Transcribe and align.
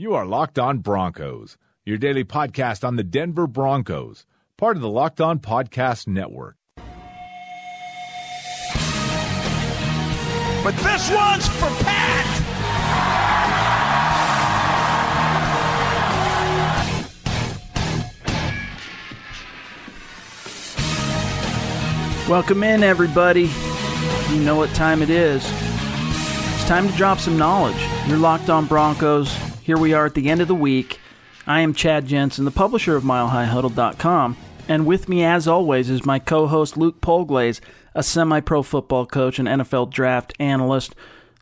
You 0.00 0.14
are 0.14 0.24
Locked 0.24 0.58
On 0.58 0.78
Broncos, 0.78 1.58
your 1.84 1.98
daily 1.98 2.24
podcast 2.24 2.88
on 2.88 2.96
the 2.96 3.04
Denver 3.04 3.46
Broncos, 3.46 4.24
part 4.56 4.76
of 4.76 4.80
the 4.80 4.88
Locked 4.88 5.20
On 5.20 5.38
Podcast 5.38 6.06
Network. 6.08 6.56
But 10.64 10.74
this 10.76 11.10
one's 11.10 11.46
for 11.48 11.68
Pat! 11.84 12.24
Welcome 22.26 22.62
in, 22.62 22.82
everybody. 22.82 23.50
You 24.30 24.40
know 24.40 24.56
what 24.56 24.70
time 24.70 25.02
it 25.02 25.10
is. 25.10 25.42
It's 25.44 26.64
time 26.64 26.88
to 26.88 26.96
drop 26.96 27.18
some 27.18 27.36
knowledge. 27.36 27.76
You're 28.08 28.16
locked 28.16 28.48
on 28.48 28.64
Broncos. 28.64 29.49
Here 29.70 29.78
we 29.78 29.92
are 29.92 30.04
at 30.04 30.14
the 30.14 30.28
end 30.28 30.40
of 30.40 30.48
the 30.48 30.54
week. 30.56 30.98
I 31.46 31.60
am 31.60 31.74
Chad 31.74 32.04
Jensen, 32.04 32.44
the 32.44 32.50
publisher 32.50 32.96
of 32.96 33.04
MileHighHuddle.com, 33.04 34.36
and 34.66 34.84
with 34.84 35.08
me, 35.08 35.22
as 35.22 35.46
always, 35.46 35.88
is 35.88 36.04
my 36.04 36.18
co-host 36.18 36.76
Luke 36.76 37.00
Polglaze, 37.00 37.60
a 37.94 38.02
semi-pro 38.02 38.64
football 38.64 39.06
coach 39.06 39.38
and 39.38 39.46
NFL 39.46 39.92
draft 39.92 40.34
analyst. 40.40 40.96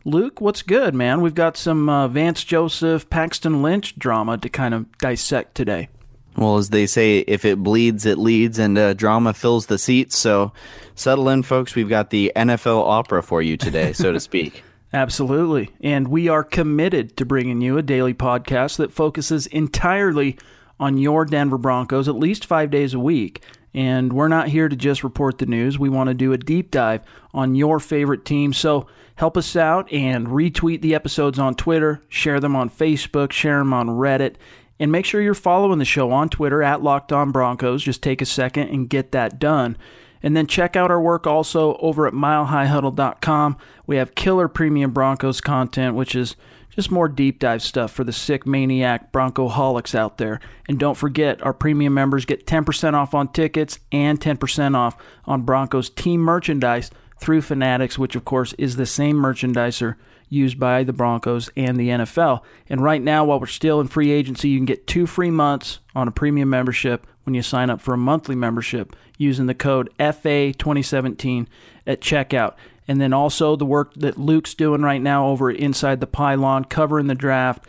Luke, 0.04 0.42
what's 0.42 0.60
good, 0.60 0.94
man? 0.94 1.22
We've 1.22 1.34
got 1.34 1.56
some 1.56 1.88
uh, 1.88 2.06
Vance 2.08 2.44
Joseph, 2.44 3.08
Paxton 3.08 3.62
Lynch 3.62 3.98
drama 3.98 4.36
to 4.36 4.50
kind 4.50 4.74
of 4.74 4.98
dissect 4.98 5.54
today. 5.54 5.88
Well, 6.36 6.58
as 6.58 6.68
they 6.68 6.84
say, 6.86 7.20
if 7.20 7.46
it 7.46 7.62
bleeds, 7.62 8.04
it 8.04 8.18
leads, 8.18 8.58
and 8.58 8.76
uh, 8.76 8.92
drama 8.92 9.32
fills 9.32 9.68
the 9.68 9.78
seats. 9.78 10.18
So 10.18 10.52
settle 10.94 11.30
in, 11.30 11.44
folks. 11.44 11.74
We've 11.74 11.88
got 11.88 12.10
the 12.10 12.30
NFL 12.36 12.86
opera 12.86 13.22
for 13.22 13.40
you 13.40 13.56
today, 13.56 13.94
so 13.94 14.12
to 14.12 14.20
speak. 14.20 14.64
Absolutely. 14.92 15.70
And 15.80 16.08
we 16.08 16.28
are 16.28 16.42
committed 16.42 17.16
to 17.18 17.26
bringing 17.26 17.60
you 17.60 17.76
a 17.76 17.82
daily 17.82 18.14
podcast 18.14 18.78
that 18.78 18.92
focuses 18.92 19.46
entirely 19.48 20.38
on 20.80 20.96
your 20.96 21.24
Denver 21.24 21.58
Broncos 21.58 22.08
at 22.08 22.14
least 22.14 22.46
five 22.46 22.70
days 22.70 22.94
a 22.94 23.00
week. 23.00 23.42
And 23.74 24.12
we're 24.12 24.28
not 24.28 24.48
here 24.48 24.68
to 24.68 24.76
just 24.76 25.04
report 25.04 25.38
the 25.38 25.46
news. 25.46 25.78
We 25.78 25.90
want 25.90 26.08
to 26.08 26.14
do 26.14 26.32
a 26.32 26.38
deep 26.38 26.70
dive 26.70 27.02
on 27.34 27.54
your 27.54 27.78
favorite 27.78 28.24
team. 28.24 28.52
So 28.52 28.86
help 29.16 29.36
us 29.36 29.56
out 29.56 29.92
and 29.92 30.28
retweet 30.28 30.80
the 30.80 30.94
episodes 30.94 31.38
on 31.38 31.54
Twitter, 31.54 32.02
share 32.08 32.40
them 32.40 32.56
on 32.56 32.70
Facebook, 32.70 33.30
share 33.30 33.58
them 33.58 33.74
on 33.74 33.88
Reddit. 33.88 34.36
And 34.80 34.92
make 34.92 35.04
sure 35.04 35.20
you're 35.20 35.34
following 35.34 35.80
the 35.80 35.84
show 35.84 36.12
on 36.12 36.28
Twitter 36.28 36.62
at 36.62 36.82
Locked 36.82 37.12
On 37.12 37.30
Broncos. 37.32 37.82
Just 37.82 38.02
take 38.02 38.22
a 38.22 38.26
second 38.26 38.68
and 38.68 38.88
get 38.88 39.12
that 39.12 39.38
done. 39.38 39.76
And 40.22 40.36
then 40.36 40.46
check 40.46 40.76
out 40.76 40.90
our 40.90 41.00
work 41.00 41.26
also 41.26 41.76
over 41.76 42.06
at 42.06 42.14
milehighhuddle.com. 42.14 43.56
We 43.86 43.96
have 43.96 44.14
killer 44.14 44.48
premium 44.48 44.92
Broncos 44.92 45.40
content, 45.40 45.94
which 45.94 46.14
is 46.14 46.36
just 46.70 46.90
more 46.92 47.08
deep 47.08 47.40
dive 47.40 47.60
stuff 47.60 47.90
for 47.90 48.04
the 48.04 48.12
sick 48.12 48.46
maniac 48.46 49.10
Broncoholics 49.10 49.96
out 49.96 50.18
there. 50.18 50.38
And 50.68 50.78
don't 50.78 50.96
forget, 50.96 51.42
our 51.42 51.52
premium 51.52 51.92
members 51.92 52.24
get 52.24 52.46
10% 52.46 52.94
off 52.94 53.14
on 53.14 53.32
tickets 53.32 53.80
and 53.90 54.20
10% 54.20 54.76
off 54.76 54.96
on 55.24 55.42
Broncos 55.42 55.90
team 55.90 56.20
merchandise 56.20 56.90
through 57.18 57.42
Fanatics, 57.42 57.98
which 57.98 58.14
of 58.14 58.24
course 58.24 58.52
is 58.58 58.76
the 58.76 58.86
same 58.86 59.16
merchandiser 59.16 59.96
used 60.28 60.60
by 60.60 60.84
the 60.84 60.92
Broncos 60.92 61.50
and 61.56 61.76
the 61.76 61.88
NFL. 61.88 62.42
And 62.68 62.80
right 62.80 63.02
now, 63.02 63.24
while 63.24 63.40
we're 63.40 63.46
still 63.46 63.80
in 63.80 63.88
free 63.88 64.10
agency, 64.10 64.50
you 64.50 64.58
can 64.58 64.66
get 64.66 64.86
two 64.86 65.06
free 65.06 65.30
months 65.30 65.80
on 65.94 66.06
a 66.06 66.12
premium 66.12 66.50
membership 66.50 67.06
when 67.28 67.34
you 67.34 67.42
sign 67.42 67.68
up 67.68 67.82
for 67.82 67.92
a 67.92 67.98
monthly 67.98 68.34
membership 68.34 68.96
using 69.18 69.44
the 69.44 69.54
code 69.54 69.90
FA2017 70.00 71.46
at 71.86 72.00
checkout. 72.00 72.54
And 72.88 72.98
then 73.02 73.12
also 73.12 73.54
the 73.54 73.66
work 73.66 73.92
that 73.96 74.16
Luke's 74.16 74.54
doing 74.54 74.80
right 74.80 75.02
now 75.02 75.26
over 75.26 75.50
Inside 75.50 76.00
the 76.00 76.06
Pylon, 76.06 76.64
covering 76.64 77.06
the 77.06 77.14
draft. 77.14 77.66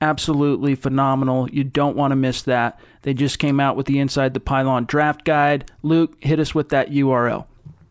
Absolutely 0.00 0.74
phenomenal. 0.74 1.48
You 1.48 1.62
don't 1.62 1.96
want 1.96 2.10
to 2.10 2.16
miss 2.16 2.42
that. 2.42 2.80
They 3.02 3.14
just 3.14 3.38
came 3.38 3.60
out 3.60 3.76
with 3.76 3.86
the 3.86 4.00
Inside 4.00 4.34
the 4.34 4.40
Pylon 4.40 4.86
draft 4.86 5.24
guide. 5.24 5.70
Luke, 5.84 6.16
hit 6.18 6.40
us 6.40 6.52
with 6.52 6.70
that 6.70 6.90
URL. 6.90 7.46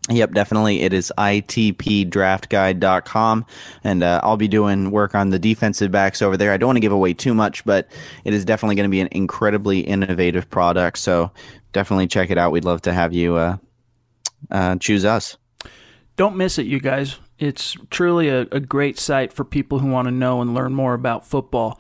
Yep, 0.10 0.34
definitely. 0.34 0.82
It 0.82 0.92
is 0.94 1.14
itpdraftguide.com. 1.18 3.46
And 3.84 4.04
uh, 4.04 4.22
I'll 4.24 4.38
be 4.38 4.48
doing 4.48 4.92
work 4.92 5.16
on 5.16 5.32
the 5.32 5.40
defensive 5.40 5.92
backs 5.92 6.22
over 6.22 6.38
there. 6.38 6.52
I 6.52 6.58
don't 6.58 6.68
want 6.68 6.78
to 6.78 6.82
give 6.82 6.92
away 6.92 7.16
too 7.16 7.34
much, 7.34 7.66
but 7.66 7.90
it 8.24 8.32
is 8.34 8.46
definitely 8.46 8.76
going 8.76 8.88
to 8.88 8.92
be 8.92 9.02
an 9.02 9.10
incredibly 9.12 9.80
innovative 9.80 10.48
product. 10.50 11.00
So 11.00 11.32
definitely 11.74 12.06
check 12.06 12.30
it 12.30 12.38
out. 12.38 12.52
We'd 12.52 12.66
love 12.66 12.84
to 12.84 12.94
have 12.94 13.14
you 13.14 13.36
uh, 13.36 13.58
uh, 14.52 14.76
choose 14.76 15.06
us. 15.06 15.38
Don't 16.18 16.38
miss 16.38 16.60
it, 16.60 16.68
you 16.68 16.80
guys. 16.80 17.18
It's 17.40 17.76
truly 17.90 18.30
a, 18.30 18.42
a 18.52 18.60
great 18.60 19.00
site 19.00 19.34
for 19.34 19.44
people 19.44 19.80
who 19.80 19.88
want 19.88 20.08
to 20.08 20.12
know 20.12 20.40
and 20.42 20.54
learn 20.54 20.72
more 20.74 20.94
about 20.94 21.26
football. 21.26 21.80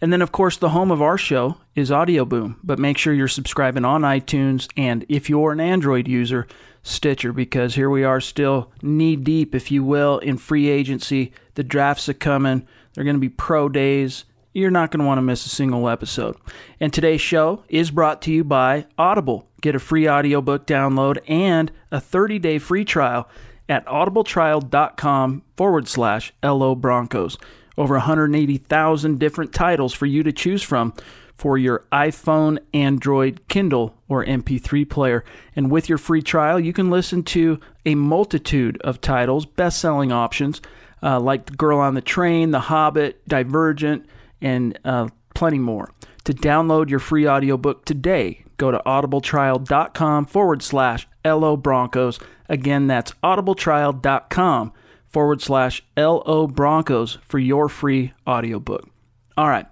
And 0.00 0.12
then, 0.12 0.22
of 0.22 0.32
course, 0.32 0.56
the 0.56 0.70
home 0.70 0.90
of 0.90 1.02
our 1.02 1.18
show 1.18 1.58
is 1.74 1.90
Audioboom. 1.90 2.56
But 2.62 2.78
make 2.78 2.98
sure 2.98 3.12
you're 3.12 3.28
subscribing 3.28 3.84
on 3.84 4.02
iTunes. 4.02 4.68
And 4.76 5.04
if 5.08 5.28
you're 5.28 5.52
an 5.52 5.60
Android 5.60 6.06
user, 6.06 6.46
Stitcher 6.82 7.32
because 7.32 7.74
here 7.74 7.90
we 7.90 8.04
are 8.04 8.20
still 8.20 8.72
knee 8.82 9.16
deep, 9.16 9.54
if 9.54 9.70
you 9.70 9.84
will, 9.84 10.18
in 10.18 10.38
free 10.38 10.68
agency. 10.68 11.32
The 11.54 11.64
drafts 11.64 12.08
are 12.08 12.14
coming. 12.14 12.66
They're 12.94 13.04
going 13.04 13.16
to 13.16 13.20
be 13.20 13.28
pro 13.28 13.68
days. 13.68 14.24
You're 14.54 14.70
not 14.70 14.90
going 14.90 15.00
to 15.00 15.06
want 15.06 15.18
to 15.18 15.22
miss 15.22 15.44
a 15.44 15.50
single 15.50 15.88
episode. 15.88 16.36
And 16.80 16.92
today's 16.92 17.20
show 17.20 17.64
is 17.68 17.90
brought 17.90 18.22
to 18.22 18.32
you 18.32 18.42
by 18.42 18.86
Audible. 18.96 19.48
Get 19.60 19.74
a 19.74 19.78
free 19.78 20.08
audiobook 20.08 20.66
download 20.66 21.18
and 21.28 21.70
a 21.90 22.00
30 22.00 22.38
day 22.38 22.58
free 22.58 22.84
trial 22.84 23.28
at 23.68 23.84
audibletrial.com 23.86 25.42
forward 25.56 25.88
slash 25.88 26.32
LO 26.42 26.74
Broncos. 26.74 27.36
Over 27.78 27.94
180,000 27.94 29.18
different 29.20 29.52
titles 29.52 29.94
for 29.94 30.04
you 30.04 30.24
to 30.24 30.32
choose 30.32 30.62
from 30.64 30.92
for 31.36 31.56
your 31.56 31.84
iPhone, 31.92 32.58
Android, 32.74 33.40
Kindle, 33.46 33.94
or 34.08 34.24
MP3 34.24 34.90
player. 34.90 35.24
And 35.54 35.70
with 35.70 35.88
your 35.88 35.96
free 35.96 36.20
trial, 36.20 36.58
you 36.58 36.72
can 36.72 36.90
listen 36.90 37.22
to 37.22 37.60
a 37.86 37.94
multitude 37.94 38.80
of 38.82 39.00
titles, 39.00 39.46
best 39.46 39.78
selling 39.80 40.10
options 40.10 40.60
uh, 41.04 41.20
like 41.20 41.46
The 41.46 41.54
Girl 41.54 41.78
on 41.78 41.94
the 41.94 42.00
Train, 42.00 42.50
The 42.50 42.58
Hobbit, 42.58 43.26
Divergent, 43.28 44.06
and 44.40 44.76
uh, 44.84 45.08
plenty 45.32 45.60
more. 45.60 45.92
To 46.24 46.34
download 46.34 46.90
your 46.90 46.98
free 46.98 47.28
audiobook 47.28 47.84
today, 47.84 48.42
go 48.56 48.72
to 48.72 48.82
audibletrial.com 48.84 50.26
forward 50.26 50.62
slash 50.62 51.06
LO 51.24 51.56
Broncos. 51.56 52.18
Again, 52.48 52.88
that's 52.88 53.12
audibletrial.com 53.22 54.72
forward 55.08 55.42
slash 55.42 55.82
LO 55.96 56.46
Broncos 56.46 57.18
for 57.22 57.38
your 57.38 57.68
free 57.68 58.12
audiobook. 58.26 58.88
All 59.36 59.48
right. 59.48 59.66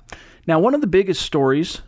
Now, 0.47 0.59
one 0.59 0.75
of 0.75 0.81
the 0.81 0.87
biggest 0.87 1.23
stories 1.23 1.83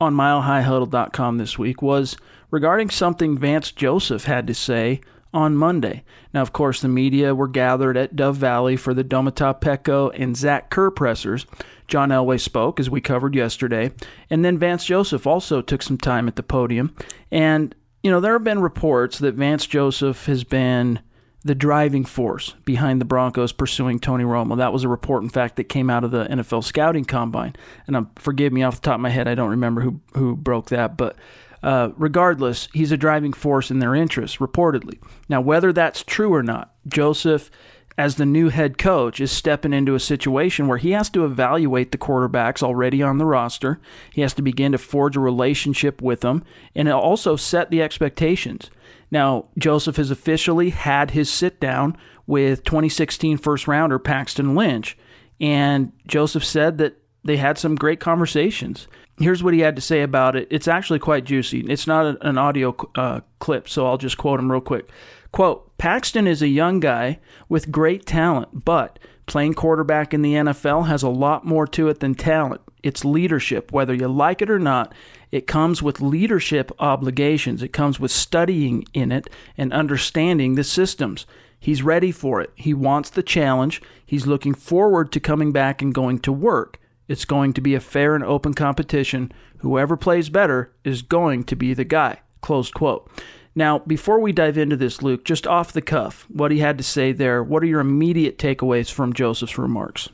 on 0.00 0.14
milehighhuddle.com 0.14 1.38
this 1.38 1.58
week 1.58 1.82
was 1.82 2.16
regarding 2.50 2.90
something 2.90 3.38
Vance 3.38 3.72
Joseph 3.72 4.24
had 4.24 4.46
to 4.46 4.54
say 4.54 5.00
on 5.34 5.56
Monday. 5.56 6.02
Now, 6.32 6.42
of 6.42 6.52
course, 6.52 6.80
the 6.80 6.88
media 6.88 7.34
were 7.34 7.48
gathered 7.48 7.96
at 7.96 8.16
Dove 8.16 8.36
Valley 8.36 8.76
for 8.76 8.94
the 8.94 9.04
Domata 9.04 9.60
Peko 9.60 10.10
and 10.14 10.36
Zach 10.36 10.70
Kerr 10.70 10.90
pressers. 10.90 11.46
John 11.88 12.08
Elway 12.08 12.40
spoke, 12.40 12.80
as 12.80 12.90
we 12.90 13.00
covered 13.00 13.34
yesterday. 13.34 13.92
And 14.30 14.44
then 14.44 14.58
Vance 14.58 14.84
Joseph 14.84 15.26
also 15.26 15.62
took 15.62 15.82
some 15.82 15.98
time 15.98 16.26
at 16.26 16.36
the 16.36 16.42
podium. 16.42 16.94
And, 17.30 17.74
you 18.02 18.10
know, 18.10 18.20
there 18.20 18.32
have 18.32 18.44
been 18.44 18.60
reports 18.60 19.18
that 19.18 19.34
Vance 19.34 19.66
Joseph 19.66 20.26
has 20.26 20.42
been 20.42 21.00
the 21.46 21.54
driving 21.54 22.04
force 22.04 22.54
behind 22.64 23.00
the 23.00 23.04
Broncos 23.04 23.52
pursuing 23.52 23.98
Tony 23.98 24.24
Romo. 24.24 24.56
That 24.56 24.72
was 24.72 24.84
a 24.84 24.88
report, 24.88 25.22
in 25.22 25.28
fact, 25.28 25.56
that 25.56 25.64
came 25.64 25.90
out 25.90 26.04
of 26.04 26.10
the 26.10 26.24
NFL 26.26 26.64
scouting 26.64 27.04
combine. 27.04 27.54
And 27.86 27.96
um, 27.96 28.10
forgive 28.16 28.52
me 28.52 28.62
off 28.62 28.76
the 28.76 28.80
top 28.82 28.96
of 28.96 29.00
my 29.00 29.10
head, 29.10 29.28
I 29.28 29.34
don't 29.34 29.50
remember 29.50 29.80
who 29.80 30.00
who 30.14 30.36
broke 30.36 30.70
that, 30.70 30.96
but 30.96 31.16
uh, 31.62 31.90
regardless, 31.96 32.68
he's 32.72 32.92
a 32.92 32.96
driving 32.96 33.32
force 33.32 33.70
in 33.70 33.78
their 33.78 33.94
interests, 33.94 34.36
reportedly. 34.36 35.00
Now, 35.28 35.40
whether 35.40 35.72
that's 35.72 36.02
true 36.02 36.32
or 36.32 36.42
not, 36.42 36.74
Joseph, 36.86 37.50
as 37.98 38.16
the 38.16 38.26
new 38.26 38.50
head 38.50 38.76
coach, 38.76 39.20
is 39.20 39.32
stepping 39.32 39.72
into 39.72 39.94
a 39.94 40.00
situation 40.00 40.68
where 40.68 40.78
he 40.78 40.90
has 40.90 41.08
to 41.10 41.24
evaluate 41.24 41.92
the 41.92 41.98
quarterbacks 41.98 42.62
already 42.62 43.02
on 43.02 43.18
the 43.18 43.24
roster. 43.24 43.80
He 44.12 44.20
has 44.20 44.34
to 44.34 44.42
begin 44.42 44.72
to 44.72 44.78
forge 44.78 45.16
a 45.16 45.20
relationship 45.20 46.02
with 46.02 46.20
them 46.20 46.44
and 46.74 46.88
also 46.88 47.36
set 47.36 47.70
the 47.70 47.82
expectations. 47.82 48.70
Now, 49.10 49.46
Joseph 49.56 49.96
has 49.96 50.10
officially 50.10 50.70
had 50.70 51.12
his 51.12 51.30
sit 51.30 51.60
down 51.60 51.96
with 52.26 52.64
2016 52.64 53.38
first 53.38 53.68
rounder 53.68 53.98
Paxton 53.98 54.54
Lynch, 54.54 54.98
and 55.40 55.92
Joseph 56.06 56.44
said 56.44 56.78
that 56.78 56.96
they 57.24 57.36
had 57.36 57.58
some 57.58 57.76
great 57.76 58.00
conversations. 58.00 58.88
Here's 59.18 59.42
what 59.42 59.54
he 59.54 59.60
had 59.60 59.76
to 59.76 59.82
say 59.82 60.02
about 60.02 60.36
it. 60.36 60.48
It's 60.50 60.68
actually 60.68 60.98
quite 60.98 61.24
juicy. 61.24 61.60
It's 61.60 61.86
not 61.86 62.18
an 62.20 62.36
audio 62.36 62.76
uh, 62.94 63.20
clip, 63.38 63.68
so 63.68 63.86
I'll 63.86 63.96
just 63.96 64.18
quote 64.18 64.38
him 64.38 64.52
real 64.52 64.60
quick. 64.60 64.88
Quote 65.32 65.76
Paxton 65.78 66.26
is 66.26 66.42
a 66.42 66.48
young 66.48 66.80
guy 66.80 67.18
with 67.48 67.72
great 67.72 68.06
talent, 68.06 68.64
but 68.64 68.98
playing 69.26 69.54
quarterback 69.54 70.14
in 70.14 70.22
the 70.22 70.34
NFL 70.34 70.86
has 70.86 71.02
a 71.02 71.08
lot 71.08 71.44
more 71.44 71.66
to 71.68 71.88
it 71.88 72.00
than 72.00 72.14
talent. 72.14 72.60
It's 72.82 73.04
leadership, 73.04 73.72
whether 73.72 73.94
you 73.94 74.08
like 74.08 74.40
it 74.40 74.50
or 74.50 74.60
not. 74.60 74.94
It 75.32 75.46
comes 75.46 75.82
with 75.82 76.00
leadership 76.00 76.70
obligations. 76.78 77.62
It 77.62 77.72
comes 77.72 77.98
with 77.98 78.12
studying 78.12 78.84
in 78.94 79.10
it 79.10 79.28
and 79.56 79.72
understanding 79.72 80.54
the 80.54 80.64
systems. 80.64 81.26
He's 81.58 81.82
ready 81.82 82.12
for 82.12 82.40
it. 82.40 82.50
He 82.54 82.72
wants 82.72 83.10
the 83.10 83.24
challenge. 83.24 83.82
He's 84.04 84.26
looking 84.26 84.54
forward 84.54 85.10
to 85.12 85.20
coming 85.20 85.50
back 85.50 85.82
and 85.82 85.92
going 85.92 86.20
to 86.20 86.32
work. 86.32 86.78
It's 87.08 87.24
going 87.24 87.52
to 87.54 87.60
be 87.60 87.74
a 87.74 87.80
fair 87.80 88.14
and 88.14 88.22
open 88.22 88.54
competition. 88.54 89.32
Whoever 89.58 89.96
plays 89.96 90.28
better 90.28 90.72
is 90.84 91.02
going 91.02 91.44
to 91.44 91.56
be 91.56 91.74
the 91.74 91.84
guy. 91.84 92.20
Close 92.40 92.70
quote. 92.70 93.10
Now, 93.56 93.78
before 93.80 94.20
we 94.20 94.32
dive 94.32 94.58
into 94.58 94.76
this, 94.76 95.00
Luke, 95.00 95.24
just 95.24 95.46
off 95.46 95.72
the 95.72 95.80
cuff, 95.80 96.26
what 96.28 96.52
he 96.52 96.58
had 96.58 96.76
to 96.76 96.84
say 96.84 97.12
there, 97.12 97.42
what 97.42 97.62
are 97.62 97.66
your 97.66 97.80
immediate 97.80 98.36
takeaways 98.36 98.92
from 98.92 99.14
Joseph's 99.14 99.56
remarks? 99.56 100.10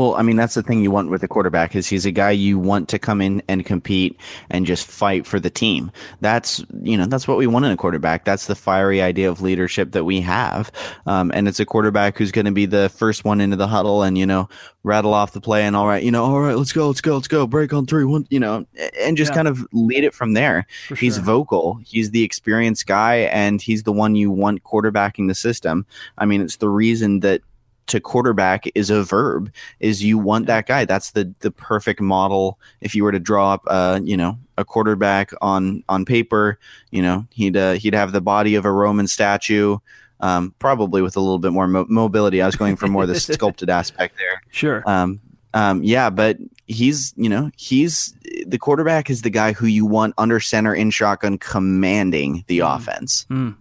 Well, 0.00 0.14
I 0.14 0.22
mean, 0.22 0.36
that's 0.36 0.54
the 0.54 0.62
thing 0.62 0.82
you 0.82 0.90
want 0.90 1.10
with 1.10 1.22
a 1.22 1.28
quarterback 1.28 1.76
is 1.76 1.86
he's 1.86 2.06
a 2.06 2.10
guy 2.10 2.30
you 2.30 2.58
want 2.58 2.88
to 2.88 2.98
come 2.98 3.20
in 3.20 3.42
and 3.48 3.66
compete 3.66 4.18
and 4.48 4.64
just 4.64 4.86
fight 4.86 5.26
for 5.26 5.38
the 5.38 5.50
team. 5.50 5.92
That's, 6.22 6.64
you 6.80 6.96
know, 6.96 7.04
that's 7.04 7.28
what 7.28 7.36
we 7.36 7.46
want 7.46 7.66
in 7.66 7.70
a 7.70 7.76
quarterback. 7.76 8.24
That's 8.24 8.46
the 8.46 8.54
fiery 8.54 9.02
idea 9.02 9.28
of 9.28 9.42
leadership 9.42 9.92
that 9.92 10.04
we 10.04 10.22
have. 10.22 10.72
Um, 11.04 11.30
and 11.34 11.46
it's 11.46 11.60
a 11.60 11.66
quarterback 11.66 12.16
who's 12.16 12.32
going 12.32 12.46
to 12.46 12.50
be 12.50 12.64
the 12.64 12.88
first 12.88 13.26
one 13.26 13.42
into 13.42 13.56
the 13.56 13.66
huddle 13.66 14.02
and, 14.02 14.16
you 14.16 14.24
know, 14.24 14.48
rattle 14.84 15.12
off 15.12 15.32
the 15.32 15.40
play 15.42 15.66
and 15.66 15.76
all 15.76 15.86
right, 15.86 16.02
you 16.02 16.10
know, 16.10 16.24
all 16.24 16.40
right, 16.40 16.56
let's 16.56 16.72
go, 16.72 16.86
let's 16.86 17.02
go, 17.02 17.16
let's 17.16 17.28
go, 17.28 17.46
break 17.46 17.74
on 17.74 17.84
three, 17.84 18.06
one, 18.06 18.26
you 18.30 18.40
know, 18.40 18.64
and 18.98 19.18
just 19.18 19.32
yeah. 19.32 19.34
kind 19.34 19.48
of 19.48 19.66
lead 19.74 20.02
it 20.02 20.14
from 20.14 20.32
there. 20.32 20.66
For 20.88 20.94
he's 20.94 21.16
sure. 21.16 21.24
vocal. 21.24 21.78
He's 21.84 22.12
the 22.12 22.22
experienced 22.22 22.86
guy 22.86 23.16
and 23.16 23.60
he's 23.60 23.82
the 23.82 23.92
one 23.92 24.14
you 24.14 24.30
want 24.30 24.64
quarterbacking 24.64 25.28
the 25.28 25.34
system. 25.34 25.84
I 26.16 26.24
mean, 26.24 26.40
it's 26.40 26.56
the 26.56 26.70
reason 26.70 27.20
that 27.20 27.42
to 27.90 28.00
quarterback 28.00 28.64
is 28.74 28.90
a 28.90 29.02
verb 29.02 29.52
is 29.80 30.02
you 30.02 30.18
want 30.18 30.46
that 30.46 30.66
guy. 30.66 30.84
That's 30.84 31.10
the 31.12 31.32
the 31.40 31.50
perfect 31.50 32.00
model. 32.00 32.58
If 32.80 32.94
you 32.94 33.04
were 33.04 33.12
to 33.12 33.20
draw 33.20 33.54
up 33.54 33.62
uh 33.66 34.00
you 34.02 34.16
know 34.16 34.38
a 34.56 34.64
quarterback 34.64 35.32
on 35.40 35.82
on 35.88 36.04
paper 36.04 36.58
you 36.90 37.02
know 37.02 37.26
he'd 37.30 37.56
uh, 37.56 37.72
he'd 37.72 37.94
have 37.94 38.12
the 38.12 38.20
body 38.20 38.54
of 38.54 38.64
a 38.64 38.72
roman 38.72 39.06
statue 39.06 39.78
um, 40.20 40.54
probably 40.58 41.00
with 41.00 41.16
a 41.16 41.20
little 41.20 41.38
bit 41.38 41.52
more 41.52 41.66
mo- 41.66 41.86
mobility. 41.88 42.42
I 42.42 42.46
was 42.46 42.56
going 42.56 42.76
for 42.76 42.88
more 42.88 43.06
the 43.06 43.18
sculpted 43.20 43.70
aspect 43.70 44.18
there. 44.18 44.42
Sure. 44.50 44.82
Um, 44.86 45.20
um, 45.54 45.82
yeah 45.82 46.10
but 46.10 46.36
he's 46.68 47.12
you 47.16 47.28
know 47.28 47.50
he's 47.56 48.14
the 48.46 48.58
quarterback 48.58 49.10
is 49.10 49.22
the 49.22 49.30
guy 49.30 49.52
who 49.52 49.66
you 49.66 49.84
want 49.84 50.14
under 50.16 50.38
center 50.38 50.72
in 50.72 50.90
shotgun 50.90 51.38
commanding 51.38 52.44
the 52.46 52.60
mm. 52.60 52.76
offense. 52.76 53.26
Mm. 53.30 53.56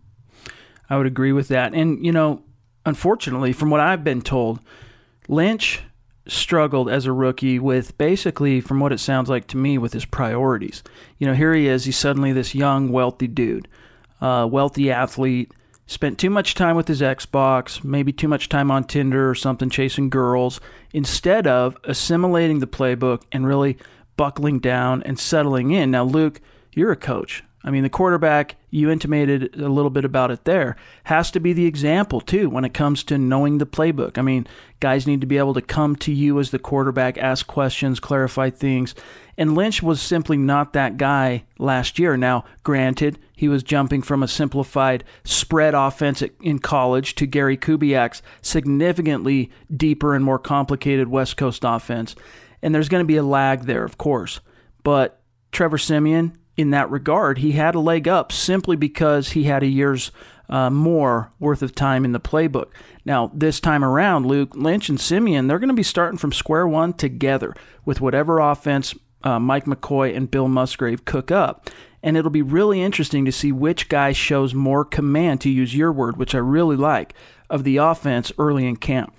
i 0.89 0.97
would 0.97 1.07
agree 1.07 1.31
with 1.31 1.47
that. 1.47 1.73
And 1.73 2.05
you 2.05 2.11
know 2.11 2.43
unfortunately, 2.89 3.53
from 3.53 3.69
what 3.69 3.79
I've 3.79 4.03
been 4.03 4.21
told, 4.21 4.59
Lynch 5.29 5.81
struggled 6.27 6.89
as 6.89 7.05
a 7.05 7.13
rookie 7.13 7.57
with 7.59 7.97
basically, 7.97 8.59
from 8.59 8.79
what 8.79 8.91
it 8.91 8.99
sounds 8.99 9.29
like 9.29 9.47
to 9.47 9.57
me, 9.57 9.77
with 9.77 9.93
his 9.93 10.05
priorities. 10.05 10.83
You 11.17 11.27
know, 11.27 11.33
here 11.33 11.53
he 11.53 11.67
is. 11.67 11.85
He's 11.85 11.97
suddenly 11.97 12.33
this 12.33 12.53
young, 12.53 12.91
wealthy 12.91 13.27
dude, 13.27 13.67
uh, 14.19 14.47
wealthy 14.51 14.91
athlete. 14.91 15.51
Spent 15.85 16.19
too 16.19 16.29
much 16.29 16.53
time 16.53 16.75
with 16.75 16.87
his 16.87 17.01
Xbox, 17.01 17.83
maybe 17.83 18.11
too 18.11 18.27
much 18.27 18.47
time 18.47 18.69
on 18.69 18.83
Tinder 18.83 19.27
or 19.27 19.33
something, 19.33 19.71
chasing 19.71 20.09
girls, 20.09 20.59
instead 20.93 21.47
of 21.47 21.75
assimilating 21.83 22.59
the 22.59 22.67
playbook 22.67 23.23
and 23.31 23.47
really 23.47 23.77
buckling 24.15 24.59
down 24.59 25.01
and 25.03 25.17
settling 25.17 25.71
in. 25.71 25.89
Now, 25.89 26.03
Luke, 26.03 26.41
you're 26.75 26.91
a 26.91 26.95
coach. 26.95 27.43
I 27.69 27.71
mean, 27.71 27.83
the 27.83 27.89
quarterback, 27.89 28.55
you 28.71 28.89
intimated 28.89 29.55
a 29.61 29.69
little 29.69 29.91
bit 29.91 30.03
about 30.03 30.31
it 30.31 30.43
there, 30.43 30.75
has 31.03 31.29
to 31.29 31.39
be 31.39 31.53
the 31.53 31.67
example 31.67 32.19
too 32.19 32.49
when 32.49 32.65
it 32.65 32.73
comes 32.73 33.03
to 33.03 33.19
knowing 33.19 33.59
the 33.59 33.67
playbook. 33.67 34.17
I 34.17 34.23
mean, 34.23 34.47
guys 34.79 35.05
need 35.05 35.21
to 35.21 35.27
be 35.27 35.37
able 35.37 35.53
to 35.53 35.61
come 35.61 35.95
to 35.97 36.11
you 36.11 36.39
as 36.39 36.49
the 36.49 36.57
quarterback, 36.57 37.19
ask 37.19 37.45
questions, 37.45 37.99
clarify 37.99 38.49
things. 38.49 38.95
And 39.37 39.53
Lynch 39.53 39.83
was 39.83 40.01
simply 40.01 40.35
not 40.35 40.73
that 40.73 40.97
guy 40.97 41.43
last 41.59 41.99
year. 41.99 42.17
Now, 42.17 42.43
granted, 42.63 43.19
he 43.35 43.47
was 43.47 43.61
jumping 43.61 44.01
from 44.01 44.23
a 44.23 44.27
simplified 44.27 45.03
spread 45.23 45.75
offense 45.75 46.23
in 46.41 46.57
college 46.57 47.13
to 47.15 47.27
Gary 47.27 47.55
Kubiak's 47.55 48.23
significantly 48.41 49.51
deeper 49.71 50.15
and 50.15 50.25
more 50.25 50.39
complicated 50.39 51.07
West 51.07 51.37
Coast 51.37 51.61
offense. 51.63 52.15
And 52.63 52.73
there's 52.73 52.89
going 52.89 53.03
to 53.03 53.07
be 53.07 53.17
a 53.17 53.21
lag 53.21 53.65
there, 53.65 53.83
of 53.83 53.99
course. 53.99 54.39
But 54.81 55.21
Trevor 55.51 55.77
Siemian, 55.77 56.35
in 56.59 56.71
that 56.71 56.91
regard, 56.91 57.37
he 57.37 57.53
had 57.53 57.73
a 57.73 57.79
leg 57.79 58.05
up 58.05 58.33
simply 58.33 58.75
because 58.75 59.29
he 59.29 59.45
had 59.45 59.63
a 59.63 59.67
year's 59.67 60.11
uh, 60.49 60.69
more 60.69 61.31
worth 61.39 61.61
of 61.61 61.73
time 61.73 62.03
in 62.03 62.11
the 62.11 62.19
playbook. 62.19 62.71
Now, 63.05 63.31
this 63.33 63.61
time 63.61 63.81
around, 63.81 64.25
Luke 64.25 64.53
Lynch 64.55 64.89
and 64.89 64.99
Siemian, 64.99 65.47
they're 65.47 65.57
going 65.57 65.69
to 65.69 65.73
be 65.73 65.83
starting 65.83 66.17
from 66.17 66.33
square 66.33 66.67
one 66.67 66.91
together 66.91 67.55
with 67.85 68.01
whatever 68.01 68.39
offense 68.39 68.93
uh, 69.23 69.39
Mike 69.39 69.65
McCoy 69.65 70.13
and 70.13 70.29
Bill 70.29 70.49
Musgrave 70.49 71.05
cook 71.05 71.31
up. 71.31 71.69
And 72.03 72.17
it'll 72.17 72.29
be 72.29 72.41
really 72.41 72.81
interesting 72.81 73.23
to 73.23 73.31
see 73.31 73.53
which 73.53 73.87
guy 73.87 74.11
shows 74.11 74.53
more 74.53 74.83
command, 74.83 75.39
to 75.41 75.49
use 75.49 75.73
your 75.73 75.93
word, 75.93 76.17
which 76.17 76.35
I 76.35 76.39
really 76.39 76.75
like, 76.75 77.13
of 77.49 77.63
the 77.63 77.77
offense 77.77 78.31
early 78.37 78.65
in 78.65 78.75
camp. 78.75 79.13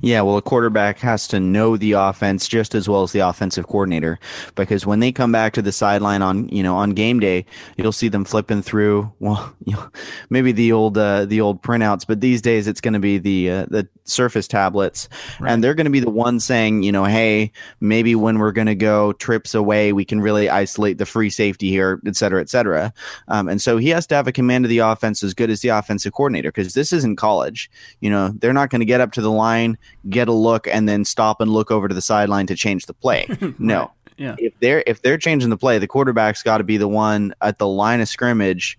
Yeah, 0.00 0.22
well, 0.22 0.36
a 0.36 0.42
quarterback 0.42 0.98
has 1.00 1.26
to 1.28 1.40
know 1.40 1.76
the 1.76 1.92
offense 1.92 2.48
just 2.48 2.74
as 2.74 2.88
well 2.88 3.02
as 3.02 3.12
the 3.12 3.20
offensive 3.20 3.66
coordinator 3.66 4.18
because 4.54 4.86
when 4.86 5.00
they 5.00 5.12
come 5.12 5.32
back 5.32 5.52
to 5.54 5.62
the 5.62 5.72
sideline 5.72 6.22
on 6.22 6.48
you 6.48 6.62
know 6.62 6.76
on 6.76 6.90
game 6.90 7.20
day, 7.20 7.44
you'll 7.76 7.92
see 7.92 8.08
them 8.08 8.24
flipping 8.24 8.62
through 8.62 9.12
well, 9.18 9.54
you 9.64 9.74
know, 9.74 9.90
maybe 10.30 10.52
the 10.52 10.72
old 10.72 10.96
uh, 10.96 11.24
the 11.24 11.40
old 11.40 11.62
printouts, 11.62 12.06
but 12.06 12.20
these 12.20 12.40
days 12.40 12.66
it's 12.66 12.80
going 12.80 12.94
to 12.94 13.00
be 13.00 13.18
the 13.18 13.50
uh, 13.50 13.66
the 13.68 13.88
Surface 14.08 14.46
tablets, 14.46 15.08
right. 15.40 15.50
and 15.50 15.64
they're 15.64 15.74
going 15.74 15.86
to 15.86 15.90
be 15.90 16.00
the 16.00 16.08
ones 16.08 16.44
saying, 16.44 16.84
you 16.84 16.92
know, 16.92 17.04
hey, 17.04 17.50
maybe 17.80 18.14
when 18.14 18.38
we're 18.38 18.52
going 18.52 18.68
to 18.68 18.76
go 18.76 19.12
trips 19.14 19.52
away, 19.52 19.92
we 19.92 20.04
can 20.04 20.20
really 20.20 20.48
isolate 20.48 20.98
the 20.98 21.06
free 21.06 21.28
safety 21.28 21.70
here, 21.70 22.00
et 22.06 22.14
cetera, 22.14 22.40
et 22.40 22.48
cetera. 22.48 22.92
Um, 23.26 23.48
and 23.48 23.60
so 23.60 23.78
he 23.78 23.88
has 23.88 24.06
to 24.06 24.14
have 24.14 24.28
a 24.28 24.32
command 24.32 24.64
of 24.64 24.68
the 24.68 24.78
offense 24.78 25.24
as 25.24 25.34
good 25.34 25.50
as 25.50 25.60
the 25.60 25.70
offensive 25.70 26.12
coordinator 26.12 26.50
because 26.50 26.74
this 26.74 26.92
isn't 26.92 27.16
college. 27.16 27.68
You 28.00 28.10
know, 28.10 28.32
they're 28.38 28.52
not 28.52 28.70
going 28.70 28.80
to 28.80 28.86
get 28.86 29.00
up 29.00 29.12
to 29.12 29.20
the 29.20 29.30
line, 29.30 29.78
get 30.08 30.28
a 30.28 30.32
look, 30.32 30.66
and 30.66 30.88
then 30.88 31.04
stop 31.04 31.40
and 31.40 31.50
look 31.50 31.70
over 31.70 31.88
to 31.88 31.94
the 31.94 32.02
sideline 32.02 32.46
to 32.48 32.54
change 32.54 32.86
the 32.86 32.94
play. 32.94 33.26
No. 33.58 33.78
right. 33.78 33.90
Yeah. 34.18 34.34
If 34.38 34.58
they're 34.60 34.82
if 34.86 35.02
they're 35.02 35.18
changing 35.18 35.50
the 35.50 35.56
play, 35.56 35.78
the 35.78 35.86
quarterback's 35.86 36.42
got 36.42 36.58
to 36.58 36.64
be 36.64 36.78
the 36.78 36.88
one 36.88 37.34
at 37.42 37.58
the 37.58 37.66
line 37.66 38.00
of 38.00 38.08
scrimmage 38.08 38.78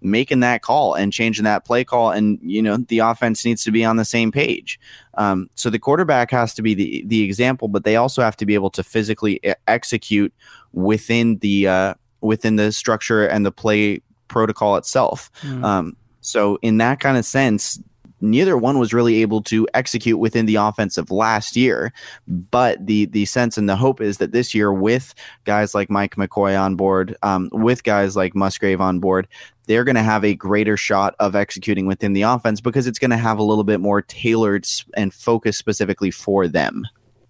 making 0.00 0.40
that 0.40 0.62
call 0.62 0.94
and 0.94 1.12
changing 1.12 1.44
that 1.44 1.64
play 1.64 1.82
call 1.82 2.10
and 2.10 2.38
you 2.42 2.60
know 2.60 2.76
the 2.76 2.98
offense 2.98 3.44
needs 3.44 3.64
to 3.64 3.70
be 3.70 3.84
on 3.84 3.96
the 3.96 4.04
same 4.04 4.30
page 4.30 4.78
um, 5.14 5.48
so 5.54 5.70
the 5.70 5.78
quarterback 5.78 6.30
has 6.30 6.54
to 6.54 6.62
be 6.62 6.74
the 6.74 7.02
the 7.06 7.22
example 7.22 7.66
but 7.66 7.84
they 7.84 7.96
also 7.96 8.22
have 8.22 8.36
to 8.36 8.46
be 8.46 8.54
able 8.54 8.70
to 8.70 8.82
physically 8.82 9.40
execute 9.66 10.32
within 10.72 11.38
the 11.38 11.66
uh, 11.66 11.94
within 12.20 12.56
the 12.56 12.72
structure 12.72 13.26
and 13.26 13.46
the 13.46 13.52
play 13.52 14.00
protocol 14.28 14.76
itself 14.76 15.30
mm. 15.40 15.64
um, 15.64 15.96
so 16.20 16.58
in 16.62 16.76
that 16.76 17.00
kind 17.00 17.16
of 17.16 17.24
sense 17.24 17.80
neither 18.20 18.56
one 18.56 18.78
was 18.78 18.92
really 18.92 19.22
able 19.22 19.42
to 19.42 19.66
execute 19.74 20.18
within 20.18 20.46
the 20.46 20.56
offense 20.56 20.98
of 20.98 21.10
last 21.10 21.56
year. 21.56 21.92
But 22.26 22.86
the 22.86 23.06
the 23.06 23.24
sense 23.24 23.56
and 23.58 23.68
the 23.68 23.76
hope 23.76 24.00
is 24.00 24.18
that 24.18 24.32
this 24.32 24.54
year, 24.54 24.72
with 24.72 25.14
guys 25.44 25.74
like 25.74 25.90
Mike 25.90 26.16
McCoy 26.16 26.60
on 26.60 26.76
board, 26.76 27.16
um, 27.22 27.50
with 27.52 27.84
guys 27.84 28.16
like 28.16 28.34
Musgrave 28.34 28.80
on 28.80 28.98
board, 28.98 29.28
they're 29.66 29.84
going 29.84 29.96
to 29.96 30.02
have 30.02 30.24
a 30.24 30.34
greater 30.34 30.76
shot 30.76 31.14
of 31.18 31.34
executing 31.34 31.86
within 31.86 32.12
the 32.12 32.22
offense 32.22 32.60
because 32.60 32.86
it's 32.86 32.98
going 32.98 33.10
to 33.10 33.16
have 33.16 33.38
a 33.38 33.42
little 33.42 33.64
bit 33.64 33.80
more 33.80 34.02
tailored 34.02 34.66
and 34.96 35.12
focused 35.12 35.58
specifically 35.58 36.10
for 36.10 36.48
them. 36.48 36.84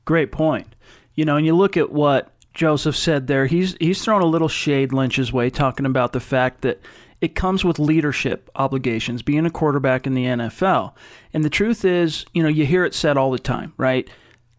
Great 0.04 0.32
point. 0.32 0.74
You 1.14 1.24
know, 1.24 1.36
and 1.36 1.46
you 1.46 1.56
look 1.56 1.76
at 1.76 1.92
what 1.92 2.30
Joseph 2.54 2.96
said 2.96 3.26
there. 3.26 3.46
He's 3.46 3.76
he's 3.80 4.02
thrown 4.02 4.22
a 4.22 4.26
little 4.26 4.48
shade 4.48 4.92
Lynch's 4.92 5.32
way, 5.32 5.50
talking 5.50 5.86
about 5.86 6.12
the 6.12 6.20
fact 6.20 6.62
that 6.62 6.80
it 7.20 7.34
comes 7.34 7.64
with 7.64 7.78
leadership 7.78 8.50
obligations, 8.54 9.22
being 9.22 9.46
a 9.46 9.50
quarterback 9.50 10.06
in 10.06 10.14
the 10.14 10.24
NFL. 10.24 10.92
And 11.32 11.44
the 11.44 11.50
truth 11.50 11.84
is, 11.84 12.26
you 12.34 12.42
know, 12.42 12.48
you 12.48 12.66
hear 12.66 12.84
it 12.84 12.94
said 12.94 13.16
all 13.16 13.30
the 13.30 13.38
time, 13.38 13.72
right? 13.76 14.08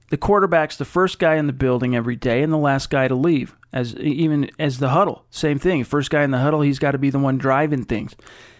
The 0.09 0.17
quarterback's 0.17 0.77
the 0.77 0.85
first 0.85 1.19
guy 1.19 1.35
in 1.35 1.47
the 1.47 1.53
building 1.53 1.95
every 1.95 2.15
day 2.15 2.41
and 2.41 2.51
the 2.51 2.57
last 2.57 2.89
guy 2.89 3.07
to 3.07 3.15
leave. 3.15 3.55
As 3.73 3.95
even 3.97 4.49
as 4.57 4.79
the 4.79 4.89
huddle, 4.89 5.25
same 5.29 5.59
thing. 5.59 5.83
First 5.83 6.09
guy 6.09 6.23
in 6.23 6.31
the 6.31 6.39
huddle, 6.39 6.61
he's 6.61 6.79
got 6.79 6.91
to 6.91 6.97
be 6.97 7.09
the 7.09 7.19
one 7.19 7.37
driving 7.37 7.83
things. 7.83 8.15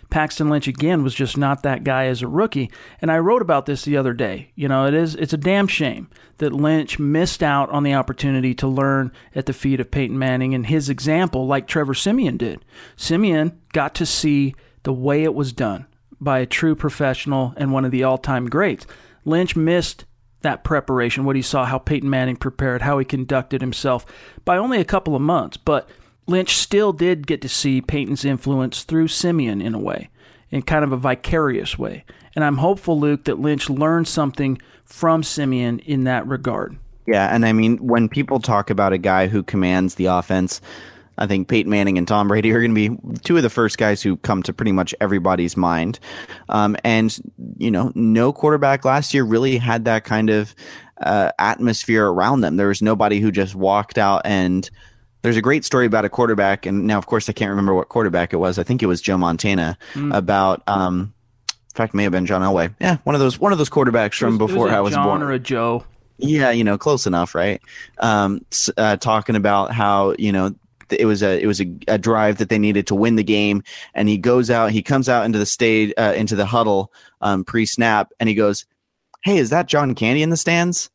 Paxton 0.10 0.50
Lynch 0.50 0.68
again 0.68 1.04
was 1.04 1.14
just 1.14 1.38
not 1.38 1.64
that 1.64 1.84
guy 1.84 2.06
as 2.06 2.22
a 2.22 2.28
rookie. 2.28 2.72
And 3.02 3.12
I 3.12 3.20
wrote 3.20 3.42
about 3.42 3.66
this 3.66 3.84
the 3.84 3.98
other 3.98 4.14
day. 4.14 4.52
You 4.56 4.68
know, 4.68 4.86
it 4.86 4.94
is 4.94 5.16
it's 5.16 5.34
a 5.34 5.38
damn 5.38 5.68
shame 5.68 6.10
that 6.38 6.54
Lynch 6.54 6.98
missed 7.00 7.44
out 7.44 7.70
on 7.72 7.84
the 7.84 7.94
opportunity 7.94 8.54
to 8.56 8.68
learn 8.68 9.12
at 9.36 9.46
the 9.46 9.54
feet 9.54 9.80
of 9.80 9.92
Peyton 9.92 10.18
Manning 10.18 10.54
and 10.54 10.66
his 10.66 10.90
example 10.90 11.48
like 11.48 11.68
Trevor 11.68 11.94
Siemian 11.94 12.38
did. 12.38 12.64
Siemian 12.96 13.60
got 13.74 13.96
to 13.96 14.06
see 14.06 14.56
the 14.84 14.94
way 14.94 15.24
it 15.24 15.34
was 15.34 15.52
done 15.52 15.86
by 16.20 16.40
a 16.40 16.46
true 16.46 16.76
professional 16.76 17.54
and 17.58 17.72
one 17.72 17.86
of 17.86 17.92
the 17.92 18.04
all-time 18.04 18.50
greats. 18.50 18.88
Lynch 19.26 19.56
missed 19.56 20.06
that 20.42 20.64
preparation, 20.64 21.26
what 21.26 21.36
he 21.36 21.42
saw, 21.42 21.66
how 21.66 21.78
Peyton 21.78 22.10
Manning 22.10 22.38
prepared, 22.38 22.82
how 22.82 22.98
he 22.98 23.06
conducted 23.06 23.62
himself 23.62 24.06
by 24.46 24.58
only 24.58 24.80
a 24.80 24.86
couple 24.86 25.16
of 25.16 25.22
months, 25.22 25.58
but 25.58 25.90
Lynch 26.28 26.58
still 26.58 26.94
did 26.94 27.26
get 27.26 27.42
to 27.42 27.50
see 27.50 27.82
Peyton's 27.82 28.26
influence 28.26 28.84
through 28.84 29.08
Siemian 29.08 29.62
in 29.62 29.74
a 29.74 29.80
way, 29.80 30.10
in 30.52 30.62
kind 30.62 30.84
of 30.84 30.92
a 30.92 30.98
vicarious 30.98 31.80
way. 31.80 32.04
And 32.36 32.44
I'm 32.44 32.58
hopeful, 32.58 33.00
Luke, 33.00 33.24
that 33.24 33.40
Lynch 33.40 33.70
learned 33.70 34.08
something 34.08 34.62
from 34.84 35.24
Siemian 35.24 35.80
in 35.80 36.04
that 36.04 36.28
regard. 36.28 36.78
Yeah, 37.08 37.34
and 37.34 37.46
I 37.46 37.54
mean, 37.54 37.78
when 37.78 38.10
people 38.10 38.40
talk 38.40 38.70
about 38.70 38.94
a 38.94 38.98
guy 38.98 39.28
who 39.28 39.42
commands 39.42 39.96
the 39.96 40.08
offense, 40.08 40.62
I 41.18 41.26
think 41.26 41.48
Peyton 41.48 41.72
Manning 41.72 41.98
and 41.98 42.08
Tom 42.08 42.28
Brady 42.28 42.52
are 42.52 42.62
going 42.62 42.76
to 42.76 42.90
be 42.90 43.20
two 43.24 43.38
of 43.38 43.44
the 43.44 43.50
first 43.50 43.78
guys 43.78 44.04
who 44.04 44.18
come 44.18 44.44
to 44.44 44.54
pretty 44.54 44.74
much 44.74 44.94
everybody's 45.02 45.58
mind. 45.58 46.00
Um, 46.50 46.76
and, 46.84 47.18
you 47.58 47.72
know, 47.72 47.92
no 47.96 48.32
quarterback 48.34 48.86
last 48.86 49.14
year 49.14 49.24
really 49.24 49.58
had 49.58 49.86
that 49.86 50.04
kind 50.04 50.30
of 50.30 50.54
uh, 51.02 51.32
atmosphere 51.40 52.06
around 52.06 52.42
them. 52.42 52.58
There 52.58 52.68
was 52.68 52.82
nobody 52.82 53.20
who 53.20 53.32
just 53.32 53.56
walked 53.56 53.98
out 53.98 54.22
and 54.26 54.70
there's 55.28 55.36
a 55.36 55.42
great 55.42 55.66
story 55.66 55.86
about 55.86 56.06
a 56.06 56.10
quarterback. 56.10 56.66
And 56.66 56.88
now, 56.88 56.98
of 56.98 57.08
course, 57.08 57.28
I 57.28 57.34
can't 57.34 57.50
remember 57.50 57.74
what 57.74 57.90
quarterback 57.90 58.32
it 58.32 58.38
was. 58.38 58.58
I 58.58 58.64
think 58.64 58.82
it 58.82 58.86
was 58.86 59.02
Joe 59.02 59.18
Montana 59.18 59.78
mm. 59.92 60.16
about, 60.16 60.64
um, 60.68 61.14
in 61.50 61.76
fact, 61.76 61.94
may 61.94 62.04
have 62.04 62.14
been 62.14 62.26
John 62.26 62.42
Elway. 62.42 62.74
Yeah, 62.80 63.00
one 63.04 63.14
of 63.14 63.20
those 63.20 63.38
one 63.38 63.52
of 63.52 63.58
those 63.58 63.70
quarterbacks 63.70 64.18
from 64.18 64.38
before 64.38 64.68
was 64.68 64.74
I 64.74 64.80
was 64.80 64.94
John 64.94 65.06
born. 65.06 65.22
or 65.22 65.34
a 65.34 65.40
Joe. 65.40 65.84
Yeah, 66.18 66.52
you 66.52 66.64
know, 66.64 66.78
close 66.78 67.06
enough, 67.06 67.36
right? 67.36 67.62
Um, 67.98 68.46
uh, 68.78 68.96
talking 68.96 69.36
about 69.36 69.74
how 69.74 70.16
you 70.18 70.32
know 70.32 70.56
it 70.90 71.06
was 71.06 71.22
a 71.22 71.44
it 71.44 71.46
was 71.46 71.60
a, 71.60 71.70
a, 71.90 71.98
drive 71.98 72.38
that 72.38 72.48
they 72.48 72.58
needed 72.58 72.88
to 72.88 72.96
win 72.96 73.18
the 73.18 73.24
game, 73.24 73.64
and 73.94 74.08
he 74.08 74.18
goes 74.18 74.50
out, 74.50 74.72
he 74.72 74.82
comes 74.82 75.10
out 75.10 75.26
into 75.26 75.40
the 75.40 75.46
stage, 75.46 75.94
uh, 75.98 76.14
into 76.16 76.38
the 76.38 76.46
huddle 76.46 76.94
um, 77.20 77.44
pre 77.44 77.66
snap, 77.66 78.14
and 78.22 78.30
he 78.30 78.34
goes, 78.34 78.66
"Hey, 79.24 79.38
is 79.38 79.50
that 79.50 79.68
John 79.68 79.94
Candy 79.94 80.24
in 80.24 80.30
the 80.30 80.38
stands?" 80.38 80.90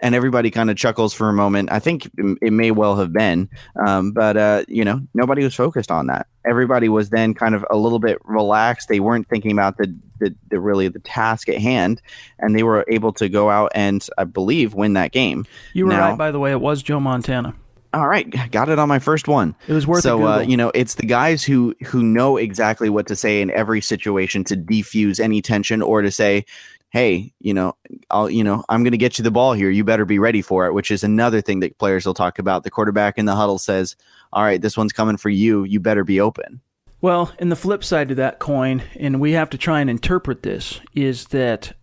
And 0.00 0.14
everybody 0.14 0.50
kind 0.50 0.70
of 0.70 0.76
chuckles 0.76 1.12
for 1.12 1.28
a 1.28 1.32
moment. 1.32 1.72
I 1.72 1.80
think 1.80 2.08
it 2.16 2.52
may 2.52 2.70
well 2.70 2.96
have 2.96 3.12
been, 3.12 3.48
um, 3.84 4.12
but 4.12 4.36
uh, 4.36 4.64
you 4.68 4.84
know, 4.84 5.00
nobody 5.12 5.42
was 5.42 5.56
focused 5.56 5.90
on 5.90 6.06
that. 6.06 6.28
Everybody 6.46 6.88
was 6.88 7.10
then 7.10 7.34
kind 7.34 7.54
of 7.54 7.66
a 7.68 7.76
little 7.76 7.98
bit 7.98 8.18
relaxed. 8.24 8.88
They 8.88 9.00
weren't 9.00 9.28
thinking 9.28 9.50
about 9.50 9.76
the 9.76 9.92
the, 10.20 10.34
the 10.50 10.60
really 10.60 10.88
the 10.88 11.00
task 11.00 11.48
at 11.48 11.58
hand, 11.58 12.00
and 12.38 12.56
they 12.56 12.62
were 12.62 12.84
able 12.88 13.12
to 13.14 13.28
go 13.28 13.50
out 13.50 13.72
and 13.74 14.06
I 14.16 14.24
believe 14.24 14.74
win 14.74 14.92
that 14.92 15.12
game. 15.12 15.46
You 15.72 15.86
were 15.86 15.92
now, 15.92 16.10
right, 16.10 16.18
by 16.18 16.30
the 16.30 16.38
way. 16.38 16.52
It 16.52 16.60
was 16.60 16.82
Joe 16.82 17.00
Montana. 17.00 17.54
All 17.94 18.06
right, 18.06 18.28
got 18.50 18.68
it 18.68 18.78
on 18.78 18.86
my 18.86 18.98
first 18.98 19.28
one. 19.28 19.54
It 19.66 19.72
was 19.72 19.86
worth 19.86 20.02
so 20.02 20.26
uh, 20.26 20.40
you 20.40 20.58
know 20.58 20.70
it's 20.74 20.96
the 20.96 21.06
guys 21.06 21.42
who 21.42 21.74
who 21.86 22.02
know 22.02 22.36
exactly 22.36 22.90
what 22.90 23.06
to 23.06 23.16
say 23.16 23.40
in 23.40 23.50
every 23.52 23.80
situation 23.80 24.44
to 24.44 24.56
defuse 24.56 25.18
any 25.18 25.40
tension 25.40 25.80
or 25.80 26.02
to 26.02 26.10
say, 26.10 26.44
hey, 26.90 27.32
you 27.40 27.54
know, 27.54 27.76
I'll 28.10 28.30
you 28.30 28.44
know 28.44 28.64
I'm 28.68 28.82
going 28.82 28.92
to 28.92 28.98
get 28.98 29.18
you 29.18 29.22
the 29.22 29.30
ball 29.30 29.52
here. 29.52 29.70
You 29.70 29.84
better 29.84 30.04
be 30.04 30.18
ready 30.18 30.42
for 30.42 30.66
it. 30.66 30.74
Which 30.74 30.90
is 30.90 31.04
another 31.04 31.40
thing 31.40 31.60
that 31.60 31.78
players 31.78 32.06
will 32.06 32.14
talk 32.14 32.38
about. 32.38 32.64
The 32.64 32.70
quarterback 32.70 33.18
in 33.18 33.26
the 33.26 33.36
huddle 33.36 33.58
says, 33.58 33.96
"All 34.32 34.42
right, 34.42 34.60
this 34.60 34.76
one's 34.76 34.92
coming 34.92 35.16
for 35.16 35.30
you. 35.30 35.64
You 35.64 35.80
better 35.80 36.04
be 36.04 36.20
open." 36.20 36.60
Well, 37.00 37.32
and 37.38 37.52
the 37.52 37.56
flip 37.56 37.84
side 37.84 38.08
to 38.08 38.16
that 38.16 38.40
coin, 38.40 38.82
and 38.98 39.20
we 39.20 39.32
have 39.32 39.50
to 39.50 39.58
try 39.58 39.80
and 39.80 39.88
interpret 39.88 40.42
this, 40.42 40.80
is 40.94 41.26
that 41.26 41.74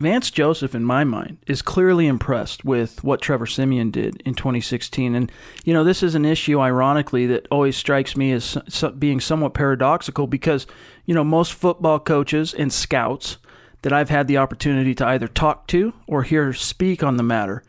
Vance 0.00 0.30
Joseph, 0.30 0.74
in 0.74 0.82
my 0.82 1.04
mind, 1.04 1.38
is 1.46 1.60
clearly 1.60 2.06
impressed 2.06 2.64
with 2.64 3.04
what 3.04 3.20
Trevor 3.20 3.46
Siemian 3.46 3.90
did 3.92 4.20
in 4.22 4.34
2016. 4.34 5.14
And, 5.14 5.30
you 5.64 5.74
know, 5.74 5.84
this 5.84 6.02
is 6.02 6.14
an 6.14 6.24
issue, 6.24 6.58
ironically, 6.58 7.26
that 7.26 7.46
always 7.50 7.76
strikes 7.76 8.16
me 8.16 8.32
as 8.32 8.56
being 8.98 9.20
somewhat 9.20 9.54
paradoxical 9.54 10.26
because, 10.26 10.66
you 11.04 11.14
know, 11.14 11.22
most 11.22 11.52
football 11.52 12.00
coaches 12.00 12.54
and 12.54 12.72
scouts 12.72 13.36
that 13.82 13.92
I've 13.92 14.08
had 14.10 14.28
the 14.28 14.38
opportunity 14.38 14.94
to 14.96 15.06
either 15.06 15.28
talk 15.28 15.66
to 15.68 15.92
or 16.06 16.22
hear 16.22 16.52
speak 16.52 17.02
on 17.02 17.16
the 17.16 17.22
matter 17.22 17.62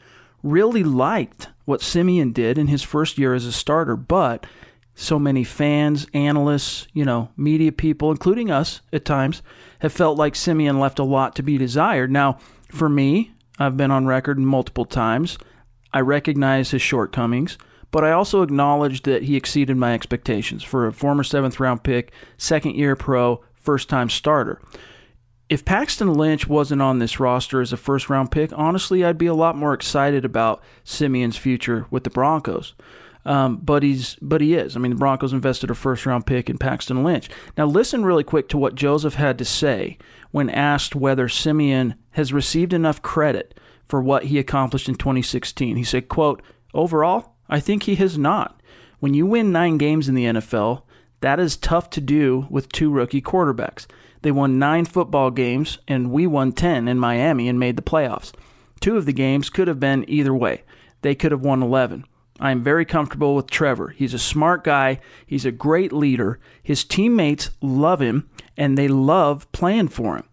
really 0.43 0.83
liked 0.83 1.47
what 1.65 1.81
Siemian 1.81 2.33
did 2.33 2.57
in 2.57 2.67
his 2.67 2.83
first 2.83 3.17
year 3.17 3.33
as 3.33 3.45
a 3.45 3.51
starter, 3.51 3.95
but 3.95 4.45
so 4.95 5.17
many 5.17 5.43
fans, 5.43 6.05
analysts, 6.13 6.87
you 6.93 7.05
know, 7.05 7.29
media 7.37 7.71
people, 7.71 8.11
including 8.11 8.51
us 8.51 8.81
at 8.91 9.05
times, 9.05 9.41
have 9.79 9.93
felt 9.93 10.17
like 10.17 10.35
Siemian 10.35 10.79
left 10.79 10.99
a 10.99 11.03
lot 11.03 11.35
to 11.35 11.43
be 11.43 11.57
desired. 11.57 12.11
Now, 12.11 12.37
for 12.69 12.89
me, 12.89 13.31
I've 13.57 13.77
been 13.77 13.91
on 13.91 14.05
record 14.05 14.37
multiple 14.37 14.85
times. 14.85 15.37
I 15.93 16.01
recognize 16.01 16.71
his 16.71 16.81
shortcomings, 16.81 17.57
but 17.91 18.03
I 18.03 18.11
also 18.11 18.41
acknowledge 18.41 19.03
that 19.03 19.23
he 19.23 19.35
exceeded 19.35 19.77
my 19.77 19.93
expectations 19.93 20.63
for 20.63 20.85
a 20.85 20.93
former 20.93 21.23
seventh 21.23 21.59
round 21.59 21.83
pick, 21.83 22.11
second 22.37 22.75
year 22.75 22.95
pro, 22.95 23.43
first 23.55 23.89
time 23.89 24.09
starter. 24.09 24.61
If 25.49 25.65
Paxton 25.65 26.13
Lynch 26.13 26.47
wasn't 26.47 26.81
on 26.81 26.99
this 26.99 27.19
roster 27.19 27.61
as 27.61 27.73
a 27.73 27.77
first 27.77 28.09
round 28.09 28.31
pick, 28.31 28.51
honestly, 28.57 29.03
I'd 29.03 29.17
be 29.17 29.25
a 29.27 29.33
lot 29.33 29.57
more 29.57 29.73
excited 29.73 30.25
about 30.25 30.63
Siemian's 30.83 31.37
future 31.37 31.85
with 31.91 32.03
the 32.03 32.09
Broncos. 32.09 32.73
Um, 33.25 33.57
but 33.57 33.83
he's 33.83 34.17
but 34.21 34.41
he 34.41 34.53
is. 34.53 34.75
I 34.75 34.79
mean, 34.79 34.91
the 34.91 34.97
Broncos 34.97 35.31
invested 35.31 35.69
a 35.69 35.75
first 35.75 36.05
round 36.05 36.25
pick 36.25 36.49
in 36.49 36.57
Paxton 36.57 37.03
Lynch. 37.03 37.29
Now, 37.57 37.65
listen 37.65 38.03
really 38.03 38.23
quick 38.23 38.49
to 38.49 38.57
what 38.57 38.75
Joseph 38.75 39.13
had 39.13 39.37
to 39.37 39.45
say 39.45 39.97
when 40.31 40.49
asked 40.49 40.95
whether 40.95 41.29
Siemian 41.29 41.95
has 42.11 42.33
received 42.33 42.73
enough 42.73 43.01
credit 43.01 43.57
for 43.87 44.01
what 44.01 44.25
he 44.25 44.39
accomplished 44.39 44.89
in 44.89 44.95
2016. 44.95 45.77
He 45.77 45.83
said, 45.83 46.09
"quote 46.09 46.41
Overall, 46.73 47.35
I 47.47 47.59
think 47.59 47.83
he 47.83 47.95
has 47.95 48.17
not. 48.17 48.59
When 48.99 49.13
you 49.13 49.25
win 49.25 49.51
nine 49.51 49.77
games 49.77 50.09
in 50.09 50.15
the 50.15 50.25
NFL, 50.25 50.83
that 51.21 51.39
is 51.39 51.55
tough 51.55 51.89
to 51.91 52.01
do 52.01 52.47
with 52.49 52.71
two 52.71 52.89
rookie 52.89 53.21
quarterbacks. 53.21 53.85
They 54.23 54.31
won 54.31 54.57
nine 54.57 54.85
football 54.85 55.31
games, 55.31 55.77
and 55.87 56.09
we 56.09 56.25
won 56.25 56.53
10 56.53 56.87
in 56.87 56.97
Miami 56.97 57.47
and 57.47 57.59
made 57.59 57.75
the 57.75 57.81
playoffs. 57.81 58.31
Two 58.79 58.97
of 58.97 59.05
the 59.05 59.13
games 59.13 59.49
could 59.49 59.67
have 59.67 59.79
been 59.79 60.05
either 60.07 60.33
way. 60.33 60.63
They 61.01 61.13
could 61.13 61.31
have 61.31 61.41
won 61.41 61.61
11. 61.61 62.05
I 62.39 62.51
am 62.51 62.63
very 62.63 62.85
comfortable 62.85 63.35
with 63.35 63.49
Trevor. 63.49 63.89
He's 63.89 64.13
a 64.13 64.19
smart 64.19 64.63
guy. 64.63 64.99
He's 65.25 65.45
a 65.45 65.51
great 65.51 65.93
leader. 65.93 66.39
His 66.63 66.83
teammates 66.83 67.51
love 67.61 68.01
him 68.01 68.29
and 68.57 68.77
they 68.77 68.87
love 68.87 69.51
playing 69.51 69.89
for 69.89 70.15
him. 70.17 70.23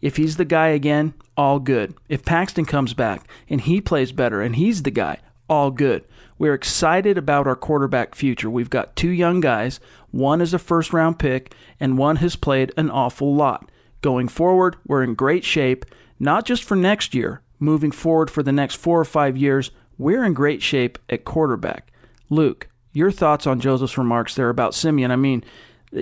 If 0.00 0.16
he's 0.16 0.36
the 0.36 0.44
guy 0.44 0.68
again, 0.68 1.14
all 1.36 1.58
good. 1.58 1.94
If 2.08 2.24
Paxton 2.24 2.64
comes 2.64 2.94
back 2.94 3.28
and 3.48 3.60
he 3.60 3.80
plays 3.80 4.12
better 4.12 4.40
and 4.40 4.56
he's 4.56 4.82
the 4.82 4.90
guy, 4.90 5.18
all 5.48 5.70
good. 5.70 6.04
We're 6.38 6.54
excited 6.54 7.18
about 7.18 7.46
our 7.46 7.56
quarterback 7.56 8.14
future. 8.14 8.48
We've 8.48 8.70
got 8.70 8.94
two 8.94 9.10
young 9.10 9.40
guys. 9.40 9.80
One 10.10 10.40
is 10.40 10.54
a 10.54 10.58
first 10.58 10.92
round 10.92 11.18
pick, 11.18 11.52
and 11.80 11.98
one 11.98 12.16
has 12.16 12.36
played 12.36 12.72
an 12.76 12.90
awful 12.90 13.34
lot. 13.34 13.70
Going 14.00 14.28
forward, 14.28 14.76
we're 14.86 15.02
in 15.02 15.14
great 15.14 15.44
shape, 15.44 15.84
not 16.20 16.44
just 16.44 16.62
for 16.62 16.76
next 16.76 17.14
year, 17.14 17.42
moving 17.58 17.90
forward 17.90 18.30
for 18.30 18.42
the 18.42 18.52
next 18.52 18.76
four 18.76 19.00
or 19.00 19.04
five 19.04 19.36
years, 19.36 19.70
we're 19.96 20.24
in 20.24 20.34
great 20.34 20.62
shape 20.62 20.98
at 21.10 21.24
quarterback. 21.24 21.92
Luke, 22.30 22.68
your 22.92 23.10
thoughts 23.10 23.46
on 23.46 23.60
Joseph's 23.60 23.98
remarks 23.98 24.34
there 24.34 24.48
about 24.48 24.74
Siemian? 24.74 25.10
I 25.10 25.16
mean, 25.16 25.42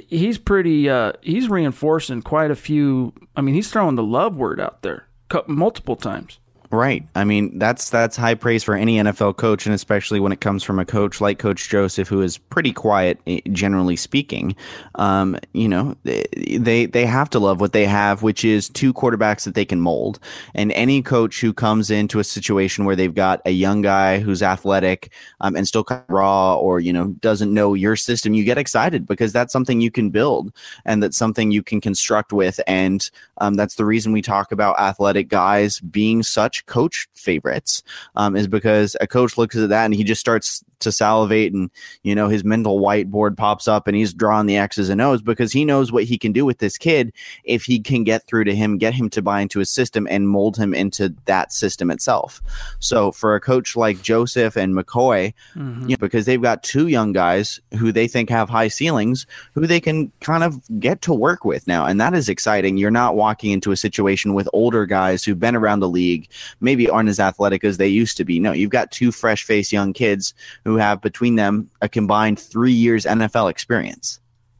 he's 0.08 0.36
pretty, 0.36 0.88
uh, 0.90 1.12
he's 1.22 1.48
reinforcing 1.48 2.22
quite 2.22 2.50
a 2.50 2.56
few. 2.56 3.14
I 3.34 3.40
mean, 3.40 3.54
he's 3.54 3.70
throwing 3.70 3.94
the 3.94 4.02
love 4.02 4.36
word 4.36 4.60
out 4.60 4.82
there 4.82 5.06
multiple 5.46 5.96
times. 5.96 6.38
Right. 6.76 7.08
I 7.14 7.24
mean, 7.24 7.58
that's 7.58 7.88
that's 7.88 8.18
high 8.18 8.34
praise 8.34 8.62
for 8.62 8.74
any 8.74 8.98
NFL 8.98 9.38
coach, 9.38 9.64
and 9.64 9.74
especially 9.74 10.20
when 10.20 10.30
it 10.30 10.42
comes 10.42 10.62
from 10.62 10.78
a 10.78 10.84
coach 10.84 11.22
like 11.22 11.38
Coach 11.38 11.70
Joseph, 11.70 12.06
who 12.06 12.20
is 12.20 12.36
pretty 12.36 12.70
quiet, 12.70 13.18
eh, 13.26 13.40
generally 13.50 13.96
speaking. 13.96 14.54
Um, 14.96 15.38
you 15.54 15.68
know, 15.68 15.96
they 16.04 16.84
they 16.84 17.06
have 17.06 17.30
to 17.30 17.38
love 17.38 17.62
what 17.62 17.72
they 17.72 17.86
have, 17.86 18.22
which 18.22 18.44
is 18.44 18.68
two 18.68 18.92
quarterbacks 18.92 19.44
that 19.44 19.54
they 19.54 19.64
can 19.64 19.80
mold. 19.80 20.18
And 20.54 20.70
any 20.72 21.00
coach 21.00 21.40
who 21.40 21.54
comes 21.54 21.90
into 21.90 22.18
a 22.18 22.24
situation 22.24 22.84
where 22.84 22.94
they've 22.94 23.14
got 23.14 23.40
a 23.46 23.52
young 23.52 23.80
guy 23.80 24.18
who's 24.18 24.42
athletic 24.42 25.10
um, 25.40 25.56
and 25.56 25.66
still 25.66 25.82
kind 25.82 26.02
of 26.06 26.14
raw, 26.14 26.56
or 26.56 26.78
you 26.78 26.92
know, 26.92 27.06
doesn't 27.20 27.54
know 27.54 27.72
your 27.72 27.96
system, 27.96 28.34
you 28.34 28.44
get 28.44 28.58
excited 28.58 29.06
because 29.06 29.32
that's 29.32 29.52
something 29.52 29.80
you 29.80 29.90
can 29.90 30.10
build 30.10 30.52
and 30.84 31.02
that's 31.02 31.16
something 31.16 31.50
you 31.50 31.62
can 31.62 31.80
construct 31.80 32.34
with. 32.34 32.60
And 32.66 33.10
um, 33.38 33.54
that's 33.54 33.76
the 33.76 33.86
reason 33.86 34.12
we 34.12 34.20
talk 34.20 34.52
about 34.52 34.78
athletic 34.78 35.28
guys 35.28 35.80
being 35.80 36.22
such 36.22 36.65
coach 36.66 37.08
favorites 37.14 37.82
um, 38.14 38.36
is 38.36 38.46
because 38.46 38.96
a 39.00 39.06
coach 39.06 39.38
looks 39.38 39.56
at 39.56 39.68
that 39.68 39.84
and 39.84 39.94
he 39.94 40.04
just 40.04 40.20
starts 40.20 40.64
to 40.80 40.92
salivate 40.92 41.52
and 41.52 41.70
you 42.02 42.14
know 42.14 42.28
his 42.28 42.44
mental 42.44 42.80
whiteboard 42.80 43.36
pops 43.36 43.66
up 43.66 43.86
and 43.86 43.96
he's 43.96 44.12
drawing 44.12 44.46
the 44.46 44.56
x's 44.56 44.88
and 44.88 45.00
o's 45.00 45.22
because 45.22 45.52
he 45.52 45.64
knows 45.64 45.90
what 45.90 46.04
he 46.04 46.18
can 46.18 46.32
do 46.32 46.44
with 46.44 46.58
this 46.58 46.76
kid 46.76 47.12
if 47.44 47.64
he 47.64 47.80
can 47.80 48.04
get 48.04 48.26
through 48.26 48.44
to 48.44 48.54
him 48.54 48.78
get 48.78 48.94
him 48.94 49.08
to 49.08 49.22
buy 49.22 49.40
into 49.40 49.58
his 49.58 49.70
system 49.70 50.06
and 50.10 50.28
mold 50.28 50.56
him 50.56 50.74
into 50.74 51.14
that 51.24 51.52
system 51.52 51.90
itself. 51.90 52.42
So 52.78 53.12
for 53.12 53.34
a 53.34 53.40
coach 53.40 53.76
like 53.76 54.02
joseph 54.02 54.56
and 54.56 54.74
mccoy 54.74 55.32
mm-hmm. 55.54 55.82
you 55.82 55.88
know, 55.88 55.96
because 56.00 56.26
they've 56.26 56.40
got 56.40 56.62
two 56.62 56.88
young 56.88 57.12
guys 57.12 57.60
who 57.78 57.92
they 57.92 58.08
think 58.08 58.30
have 58.30 58.48
high 58.48 58.68
ceilings 58.68 59.26
who 59.54 59.66
they 59.66 59.80
can 59.80 60.12
kind 60.20 60.44
of 60.44 60.60
get 60.78 61.02
to 61.02 61.14
work 61.14 61.44
with 61.44 61.66
now. 61.66 61.86
And 61.86 62.00
that 62.00 62.14
is 62.14 62.28
exciting. 62.28 62.76
You're 62.76 62.90
not 62.90 63.16
walking 63.16 63.50
into 63.52 63.72
a 63.72 63.76
situation 63.76 64.34
with 64.34 64.48
older 64.52 64.86
guys 64.86 65.24
who've 65.24 65.40
been 65.40 65.56
around 65.56 65.80
the 65.80 65.88
league 65.88 66.28
maybe 66.60 66.88
aren't 66.88 67.08
as 67.08 67.20
athletic 67.20 67.64
as 67.64 67.78
they 67.78 67.88
used 67.88 68.16
to 68.18 68.24
be. 68.24 68.38
No 68.38 68.52
you've 68.52 68.70
got 68.70 68.90
two 68.90 69.12
fresh 69.12 69.44
faced 69.44 69.72
young 69.72 69.92
kids 69.92 70.34
who 70.66 70.76
have 70.76 71.00
between 71.00 71.36
them 71.36 71.70
a 71.80 71.88
combined 71.88 72.40
three 72.40 72.72
years 72.72 73.04
NFL 73.04 73.48
experience. 73.48 74.18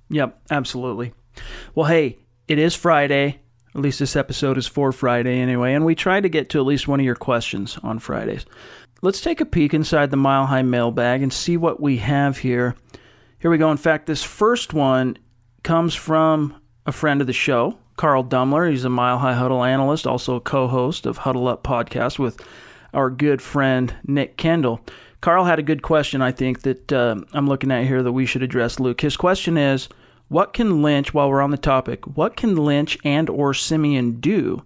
Yep, 0.08 0.40
absolutely. 0.52 1.12
Well, 1.74 1.88
hey, 1.88 2.16
it 2.46 2.60
is 2.60 2.76
Friday. 2.76 3.40
At 3.74 3.80
least 3.80 3.98
this 3.98 4.14
episode 4.14 4.56
is 4.56 4.68
for 4.68 4.92
Friday 4.92 5.40
anyway, 5.40 5.74
and 5.74 5.84
we 5.84 5.96
try 5.96 6.20
to 6.20 6.28
get 6.28 6.48
to 6.50 6.60
at 6.60 6.64
least 6.64 6.86
one 6.86 7.00
of 7.00 7.04
your 7.04 7.16
questions 7.16 7.76
on 7.82 7.98
Fridays. 7.98 8.46
Let's 9.02 9.20
take 9.20 9.40
a 9.40 9.44
peek 9.44 9.74
inside 9.74 10.12
the 10.12 10.16
Mile 10.16 10.46
High 10.46 10.62
mailbag 10.62 11.22
and 11.22 11.32
see 11.32 11.56
what 11.56 11.80
we 11.80 11.96
have 11.96 12.38
here. 12.38 12.76
Here 13.40 13.50
we 13.50 13.58
go. 13.58 13.72
In 13.72 13.76
fact, 13.76 14.06
this 14.06 14.22
first 14.22 14.72
one 14.72 15.18
comes 15.64 15.96
from 15.96 16.54
a 16.86 16.92
friend 16.92 17.20
of 17.20 17.26
the 17.26 17.32
show, 17.32 17.78
Carl 17.96 18.22
Dumler. 18.22 18.70
He's 18.70 18.84
a 18.84 18.88
Mile 18.88 19.18
High 19.18 19.34
Huddle 19.34 19.64
analyst, 19.64 20.06
also 20.06 20.36
a 20.36 20.40
co 20.40 20.68
host 20.68 21.04
of 21.04 21.18
Huddle 21.18 21.48
Up 21.48 21.64
podcast 21.64 22.16
with 22.16 22.40
our 22.94 23.10
good 23.10 23.42
friend 23.42 23.92
Nick 24.06 24.36
Kendall. 24.36 24.80
Carl 25.20 25.44
had 25.44 25.58
a 25.58 25.62
good 25.62 25.82
question, 25.82 26.22
I 26.22 26.32
think, 26.32 26.62
that 26.62 26.92
uh, 26.92 27.16
I'm 27.32 27.48
looking 27.48 27.72
at 27.72 27.86
here 27.86 28.02
that 28.02 28.12
we 28.12 28.26
should 28.26 28.42
address, 28.42 28.78
Luke. 28.78 29.00
His 29.00 29.16
question 29.16 29.56
is 29.56 29.88
What 30.28 30.52
can 30.52 30.82
Lynch, 30.82 31.14
while 31.14 31.30
we're 31.30 31.42
on 31.42 31.50
the 31.50 31.56
topic, 31.56 32.06
what 32.16 32.36
can 32.36 32.56
Lynch 32.56 32.98
and 33.04 33.28
or 33.30 33.54
Siemian 33.54 34.20
do 34.20 34.62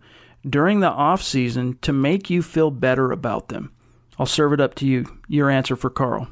during 0.48 0.80
the 0.80 0.90
off 0.90 1.22
season 1.22 1.78
to 1.82 1.92
make 1.92 2.30
you 2.30 2.42
feel 2.42 2.70
better 2.70 3.12
about 3.12 3.48
them? 3.48 3.72
I'll 4.18 4.26
serve 4.26 4.52
it 4.52 4.60
up 4.60 4.74
to 4.76 4.86
you. 4.86 5.06
Your 5.28 5.48
answer 5.48 5.76
for 5.76 5.88
Carl. 5.88 6.28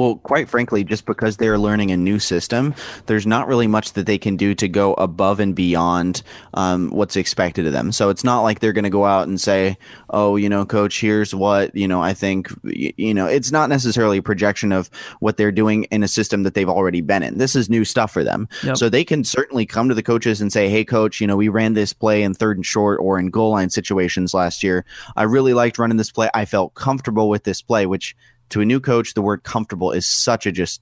Well, 0.00 0.16
quite 0.16 0.48
frankly, 0.48 0.82
just 0.82 1.04
because 1.04 1.36
they're 1.36 1.58
learning 1.58 1.90
a 1.90 1.96
new 1.98 2.18
system, 2.18 2.74
there's 3.04 3.26
not 3.26 3.46
really 3.46 3.66
much 3.66 3.92
that 3.92 4.06
they 4.06 4.16
can 4.16 4.34
do 4.34 4.54
to 4.54 4.66
go 4.66 4.94
above 4.94 5.40
and 5.40 5.54
beyond 5.54 6.22
um, 6.54 6.88
what's 6.88 7.16
expected 7.16 7.66
of 7.66 7.74
them. 7.74 7.92
So 7.92 8.08
it's 8.08 8.24
not 8.24 8.40
like 8.40 8.60
they're 8.60 8.72
going 8.72 8.84
to 8.84 8.88
go 8.88 9.04
out 9.04 9.28
and 9.28 9.38
say, 9.38 9.76
"Oh, 10.08 10.36
you 10.36 10.48
know, 10.48 10.64
coach, 10.64 10.98
here's 10.98 11.34
what 11.34 11.76
you 11.76 11.86
know." 11.86 12.00
I 12.00 12.14
think 12.14 12.48
you 12.64 13.12
know, 13.12 13.26
it's 13.26 13.52
not 13.52 13.68
necessarily 13.68 14.16
a 14.16 14.22
projection 14.22 14.72
of 14.72 14.88
what 15.18 15.36
they're 15.36 15.52
doing 15.52 15.84
in 15.90 16.02
a 16.02 16.08
system 16.08 16.44
that 16.44 16.54
they've 16.54 16.66
already 16.66 17.02
been 17.02 17.22
in. 17.22 17.36
This 17.36 17.54
is 17.54 17.68
new 17.68 17.84
stuff 17.84 18.10
for 18.10 18.24
them, 18.24 18.48
yep. 18.62 18.78
so 18.78 18.88
they 18.88 19.04
can 19.04 19.22
certainly 19.22 19.66
come 19.66 19.90
to 19.90 19.94
the 19.94 20.02
coaches 20.02 20.40
and 20.40 20.50
say, 20.50 20.70
"Hey, 20.70 20.82
coach, 20.82 21.20
you 21.20 21.26
know, 21.26 21.36
we 21.36 21.50
ran 21.50 21.74
this 21.74 21.92
play 21.92 22.22
in 22.22 22.32
third 22.32 22.56
and 22.56 22.64
short 22.64 23.00
or 23.02 23.18
in 23.18 23.28
goal 23.28 23.50
line 23.50 23.68
situations 23.68 24.32
last 24.32 24.62
year. 24.62 24.86
I 25.14 25.24
really 25.24 25.52
liked 25.52 25.78
running 25.78 25.98
this 25.98 26.10
play. 26.10 26.30
I 26.32 26.46
felt 26.46 26.72
comfortable 26.72 27.28
with 27.28 27.44
this 27.44 27.60
play," 27.60 27.84
which 27.84 28.16
to 28.50 28.60
a 28.60 28.64
new 28.64 28.80
coach, 28.80 29.14
the 29.14 29.22
word 29.22 29.42
comfortable 29.42 29.92
is 29.92 30.06
such 30.06 30.46
a 30.46 30.52
just 30.52 30.80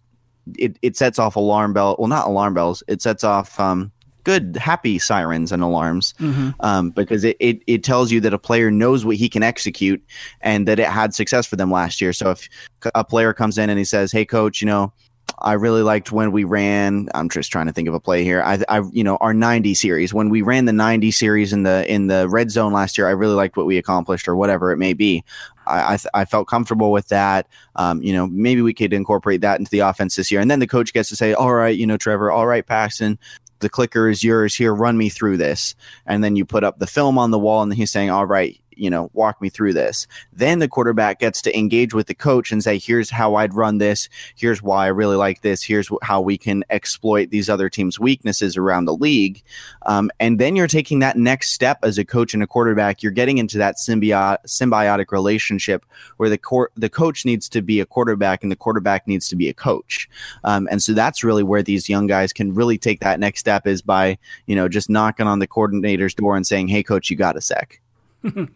it, 0.59 0.79
it 0.83 0.97
sets 0.97 1.19
off 1.19 1.37
alarm 1.37 1.73
bell. 1.73 1.97
Well, 1.99 2.09
not 2.09 2.27
alarm 2.27 2.55
bells. 2.55 2.83
It 2.89 3.03
sets 3.03 3.25
off 3.25 3.59
um, 3.61 3.93
good, 4.25 4.57
happy 4.57 4.99
sirens 4.99 5.53
and 5.53 5.63
alarms 5.63 6.15
mm-hmm. 6.19 6.51
um, 6.61 6.91
because 6.91 7.25
it, 7.25 7.37
it, 7.41 7.63
it 7.67 7.85
tells 7.85 8.11
you 8.13 8.21
that 8.21 8.35
a 8.35 8.39
player 8.39 8.71
knows 8.71 9.05
what 9.05 9.17
he 9.17 9.29
can 9.29 9.43
execute 9.43 10.03
and 10.41 10.69
that 10.69 10.79
it 10.79 10.87
had 10.87 11.15
success 11.15 11.47
for 11.47 11.57
them 11.57 11.71
last 11.71 12.01
year. 12.01 12.13
So 12.13 12.33
if 12.33 12.49
a 12.95 13.05
player 13.05 13.33
comes 13.33 13.59
in 13.59 13.71
and 13.71 13.79
he 13.79 13.85
says, 13.85 14.13
"Hey, 14.13 14.25
coach, 14.25 14.61
you 14.61 14.67
know." 14.67 14.93
I 15.41 15.53
really 15.53 15.83
liked 15.83 16.11
when 16.11 16.33
we 16.33 16.45
ran. 16.45 17.11
I'm 17.15 17.29
just 17.29 17.53
trying 17.53 17.67
to 17.67 17.73
think 17.73 17.87
of 17.87 17.95
a 17.95 18.01
play 18.01 18.25
here. 18.25 18.43
I, 18.43 18.59
I, 18.69 18.83
you 18.91 19.05
know, 19.05 19.19
our 19.19 19.35
90 19.35 19.75
series 19.75 20.13
when 20.13 20.31
we 20.31 20.43
ran 20.43 20.65
the 20.65 20.73
90 20.73 21.11
series 21.11 21.53
in 21.53 21.63
the 21.63 21.87
in 21.87 22.09
the 22.09 22.29
red 22.29 22.51
zone 22.51 22.73
last 22.73 22.99
year. 22.99 23.07
I 23.07 23.13
really 23.13 23.35
liked 23.35 23.57
what 23.57 23.67
we 23.67 23.77
accomplished, 23.77 24.27
or 24.27 24.35
whatever 24.35 24.73
it 24.73 24.79
may 24.79 24.95
be. 24.95 25.23
I, 25.69 25.99
I, 26.15 26.25
felt 26.25 26.49
comfortable 26.49 26.91
with 26.91 27.09
that. 27.09 27.47
Um, 27.77 28.03
you 28.03 28.13
know, 28.13 28.27
maybe 28.27 28.63
we 28.63 28.75
could 28.75 28.93
incorporate 28.93 29.41
that 29.43 29.59
into 29.59 29.71
the 29.71 29.81
offense 29.81 30.17
this 30.17 30.31
year, 30.31 30.41
and 30.41 30.51
then 30.51 30.61
the 30.61 30.67
coach 30.67 30.93
gets 30.93 31.09
to 31.11 31.17
say, 31.17 31.35
"All 31.35 31.53
right, 31.53 31.77
you 31.77 31.87
know, 31.87 31.97
Trevor. 31.97 32.31
All 32.31 32.47
right, 32.47 32.67
Paxton 32.67 33.19
the 33.61 33.69
clicker 33.69 34.09
is 34.09 34.23
yours 34.23 34.55
here 34.55 34.75
run 34.75 34.97
me 34.97 35.09
through 35.09 35.37
this 35.37 35.75
and 36.07 36.23
then 36.23 36.37
you 36.37 36.45
put 36.45 36.65
up 36.65 36.79
the 36.79 36.87
film 36.87 37.19
on 37.19 37.31
the 37.31 37.39
wall 37.39 37.63
and 37.63 37.73
he's 37.75 37.91
saying 37.91 38.11
all 38.11 38.27
right 38.27 38.61
you 38.79 38.91
know, 38.91 39.11
walk 39.13 39.41
me 39.43 39.49
through 39.49 39.73
this. 39.73 40.07
Then 40.33 40.59
the 40.59 40.69
quarterback 40.69 41.19
gets 41.19 41.43
to 41.43 41.59
engage 41.59 41.95
with 41.95 42.07
the 42.07 42.15
coach 42.15 42.53
and 42.53 42.63
say, 42.63 42.79
here's 42.79 43.11
how 43.11 43.35
I'd 43.35 43.55
run 43.55 43.79
this. 43.79 44.09
Here's 44.37 44.63
why 44.63 44.85
I 44.85 44.89
really 44.89 45.17
like 45.17 45.43
this. 45.43 45.63
Here's 45.63 45.91
how 46.03 46.21
we 46.21 46.39
can 46.39 46.65
exploit 46.71 47.31
these 47.31 47.51
other 47.51 47.69
teams' 47.69 47.99
weaknesses 47.99 48.57
around 48.57 48.85
the 48.85 48.95
league. 48.95 49.43
Um, 49.87 50.11
and 50.21 50.39
then 50.39 50.57
you're 50.57 50.67
taking 50.67 51.01
that 51.01 51.17
next 51.17 51.53
step 51.53 51.79
as 51.83 51.99
a 51.99 52.05
coach 52.05 52.35
and 52.35 52.43
a 52.43 52.47
quarterback. 52.47 53.03
You're 53.03 53.13
getting 53.13 53.39
into 53.39 53.59
that 53.59 53.77
symbiotic, 53.77 54.39
symbiotic 54.47 55.11
relationship 55.11 55.85
where 56.17 56.29
the 56.29 56.39
cor- 56.39 56.71
the 56.77 56.89
coach 56.89 57.25
needs 57.25 57.49
to 57.49 57.63
be 57.63 57.81
a 57.81 57.87
quarterback 57.87 58.43
and 58.43 58.53
the 58.53 58.57
quarterback 58.57 59.07
needs 59.07 59.29
to 59.29 59.37
be 59.37 59.49
a 59.49 59.55
coach. 59.55 60.09
Um, 60.45 60.69
and 60.71 60.83
so 60.83 60.93
that's 60.93 61.25
really 61.25 61.43
where 61.43 61.63
these 61.63 61.89
young 61.89 62.07
guys 62.07 62.33
can 62.33 62.55
really 62.55 62.79
take 62.79 63.01
that 63.01 63.21
next 63.21 63.41
step 63.41 63.67
is 63.67 63.83
by, 63.83 64.19
you 64.47 64.55
know, 64.55 64.69
just 64.69 64.91
knocking 64.91 65.27
on 65.27 65.39
the 65.39 65.47
coordinator's 65.47 66.15
door 66.15 66.37
and 66.37 66.47
saying, 66.47 66.69
hey, 66.69 66.83
coach, 66.83 67.11
you 67.11 67.17
got 67.17 67.37
a 67.37 67.41
sec. 67.41 67.81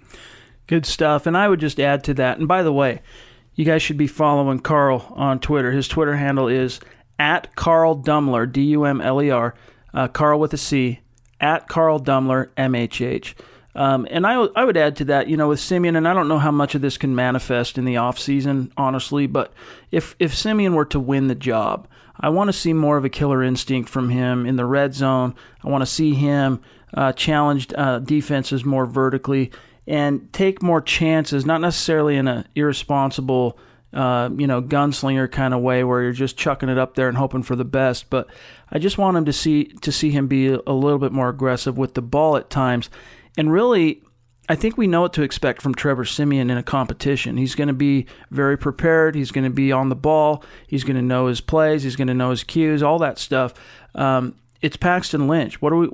Good 0.66 0.86
stuff. 0.86 1.26
And 1.26 1.36
I 1.36 1.48
would 1.48 1.60
just 1.60 1.80
add 1.80 2.04
to 2.04 2.14
that. 2.14 2.38
And 2.38 2.48
by 2.48 2.62
the 2.62 2.72
way, 2.72 3.02
you 3.54 3.64
guys 3.64 3.82
should 3.82 3.96
be 3.96 4.06
following 4.06 4.60
Carl 4.60 5.12
on 5.14 5.38
Twitter. 5.38 5.72
His 5.72 5.88
Twitter 5.88 6.16
handle 6.16 6.48
is 6.48 6.80
at 7.18 7.54
Carl 7.54 7.96
Dumler, 7.96 8.50
D 8.50 8.62
U 8.62 8.84
M 8.84 9.00
L 9.00 9.22
E 9.22 9.30
R, 9.30 9.54
uh, 9.92 10.08
Carl 10.08 10.40
with 10.40 10.54
a 10.54 10.58
C, 10.58 11.00
at 11.40 11.68
Carl 11.68 12.00
Dumler, 12.00 12.50
M 12.56 12.74
H 12.74 13.00
H. 13.00 13.36
Um, 13.74 14.06
and 14.10 14.26
I, 14.26 14.34
I 14.34 14.64
would 14.64 14.76
add 14.76 14.96
to 14.96 15.04
that, 15.06 15.28
you 15.28 15.36
know, 15.36 15.48
with 15.48 15.60
Siemian, 15.60 15.96
and 15.96 16.06
I 16.06 16.12
don't 16.12 16.28
know 16.28 16.38
how 16.38 16.50
much 16.50 16.74
of 16.74 16.82
this 16.82 16.98
can 16.98 17.14
manifest 17.14 17.78
in 17.78 17.84
the 17.84 17.94
offseason, 17.94 18.70
honestly, 18.76 19.26
but 19.26 19.52
if, 19.90 20.14
if 20.18 20.34
Siemian 20.34 20.74
were 20.74 20.84
to 20.86 21.00
win 21.00 21.28
the 21.28 21.34
job, 21.34 21.88
I 22.20 22.28
want 22.28 22.48
to 22.48 22.52
see 22.52 22.72
more 22.72 22.98
of 22.98 23.04
a 23.04 23.08
killer 23.08 23.42
instinct 23.42 23.88
from 23.88 24.10
him 24.10 24.46
in 24.46 24.56
the 24.56 24.66
red 24.66 24.94
zone. 24.94 25.34
I 25.64 25.70
want 25.70 25.82
to 25.82 25.86
see 25.86 26.14
him 26.14 26.60
uh, 26.94 27.12
challenged 27.12 27.74
uh, 27.74 27.98
defenses 28.00 28.64
more 28.64 28.86
vertically 28.86 29.50
and 29.86 30.32
take 30.32 30.62
more 30.62 30.80
chances, 30.80 31.44
not 31.44 31.60
necessarily 31.60 32.16
in 32.16 32.28
an 32.28 32.46
irresponsible, 32.54 33.58
uh, 33.92 34.30
you 34.36 34.46
know, 34.46 34.62
gunslinger 34.62 35.30
kind 35.30 35.54
of 35.54 35.60
way 35.60 35.82
where 35.82 36.02
you're 36.02 36.12
just 36.12 36.36
chucking 36.36 36.68
it 36.68 36.78
up 36.78 36.94
there 36.94 37.08
and 37.08 37.16
hoping 37.18 37.42
for 37.42 37.56
the 37.56 37.64
best. 37.64 38.08
But 38.10 38.28
I 38.70 38.78
just 38.78 38.98
want 38.98 39.16
him 39.16 39.24
to 39.24 39.32
see 39.32 39.64
to 39.64 39.90
see 39.90 40.10
him 40.10 40.28
be 40.28 40.48
a 40.48 40.72
little 40.72 40.98
bit 40.98 41.12
more 41.12 41.28
aggressive 41.28 41.78
with 41.78 41.94
the 41.94 42.02
ball 42.02 42.36
at 42.36 42.50
times, 42.50 42.90
and 43.36 43.52
really. 43.52 44.02
I 44.48 44.56
think 44.56 44.76
we 44.76 44.88
know 44.88 45.02
what 45.02 45.12
to 45.12 45.22
expect 45.22 45.62
from 45.62 45.72
Trevor 45.72 46.04
Siemian 46.04 46.50
in 46.50 46.58
a 46.58 46.64
competition. 46.64 47.36
He's 47.36 47.54
going 47.54 47.68
to 47.68 47.72
be 47.72 48.06
very 48.32 48.58
prepared. 48.58 49.14
He's 49.14 49.30
going 49.30 49.44
to 49.44 49.50
be 49.50 49.70
on 49.70 49.88
the 49.88 49.94
ball. 49.94 50.44
He's 50.66 50.82
going 50.82 50.96
to 50.96 51.02
know 51.02 51.28
his 51.28 51.40
plays. 51.40 51.84
He's 51.84 51.94
going 51.94 52.08
to 52.08 52.14
know 52.14 52.30
his 52.30 52.42
cues, 52.42 52.82
all 52.82 52.98
that 52.98 53.20
stuff. 53.20 53.54
Um, 53.94 54.34
it's 54.62 54.76
Paxton 54.76 55.26
Lynch. 55.26 55.60
What 55.60 55.70
do 55.70 55.76
we 55.76 55.86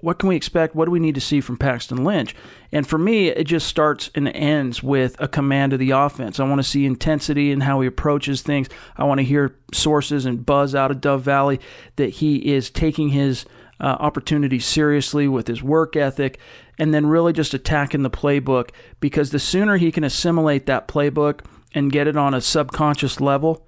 what 0.00 0.18
can 0.18 0.28
we 0.28 0.34
expect? 0.34 0.74
What 0.74 0.86
do 0.86 0.90
we 0.90 0.98
need 0.98 1.14
to 1.14 1.20
see 1.20 1.40
from 1.40 1.56
Paxton 1.56 2.02
Lynch? 2.02 2.34
And 2.72 2.86
for 2.86 2.98
me, 2.98 3.28
it 3.28 3.44
just 3.44 3.68
starts 3.68 4.10
and 4.14 4.28
ends 4.28 4.82
with 4.82 5.14
a 5.20 5.28
command 5.28 5.72
of 5.72 5.78
the 5.78 5.92
offense. 5.92 6.40
I 6.40 6.44
want 6.44 6.58
to 6.58 6.68
see 6.68 6.84
intensity 6.84 7.52
and 7.52 7.62
in 7.62 7.66
how 7.66 7.80
he 7.80 7.86
approaches 7.86 8.42
things. 8.42 8.68
I 8.96 9.04
want 9.04 9.18
to 9.18 9.24
hear 9.24 9.54
sources 9.72 10.26
and 10.26 10.44
buzz 10.44 10.74
out 10.74 10.90
of 10.90 11.00
Dove 11.00 11.22
Valley 11.22 11.60
that 11.94 12.10
he 12.10 12.52
is 12.52 12.70
taking 12.70 13.10
his 13.10 13.44
uh, 13.80 13.96
opportunities 14.00 14.66
seriously 14.66 15.28
with 15.28 15.46
his 15.46 15.62
work 15.62 15.96
ethic 15.96 16.38
and 16.78 16.92
then 16.92 17.06
really 17.06 17.32
just 17.32 17.54
attacking 17.54 18.02
the 18.02 18.10
playbook 18.10 18.70
because 19.00 19.30
the 19.30 19.38
sooner 19.38 19.76
he 19.76 19.92
can 19.92 20.04
assimilate 20.04 20.66
that 20.66 20.88
playbook 20.88 21.40
and 21.74 21.92
get 21.92 22.06
it 22.06 22.16
on 22.16 22.34
a 22.34 22.40
subconscious 22.40 23.20
level, 23.20 23.66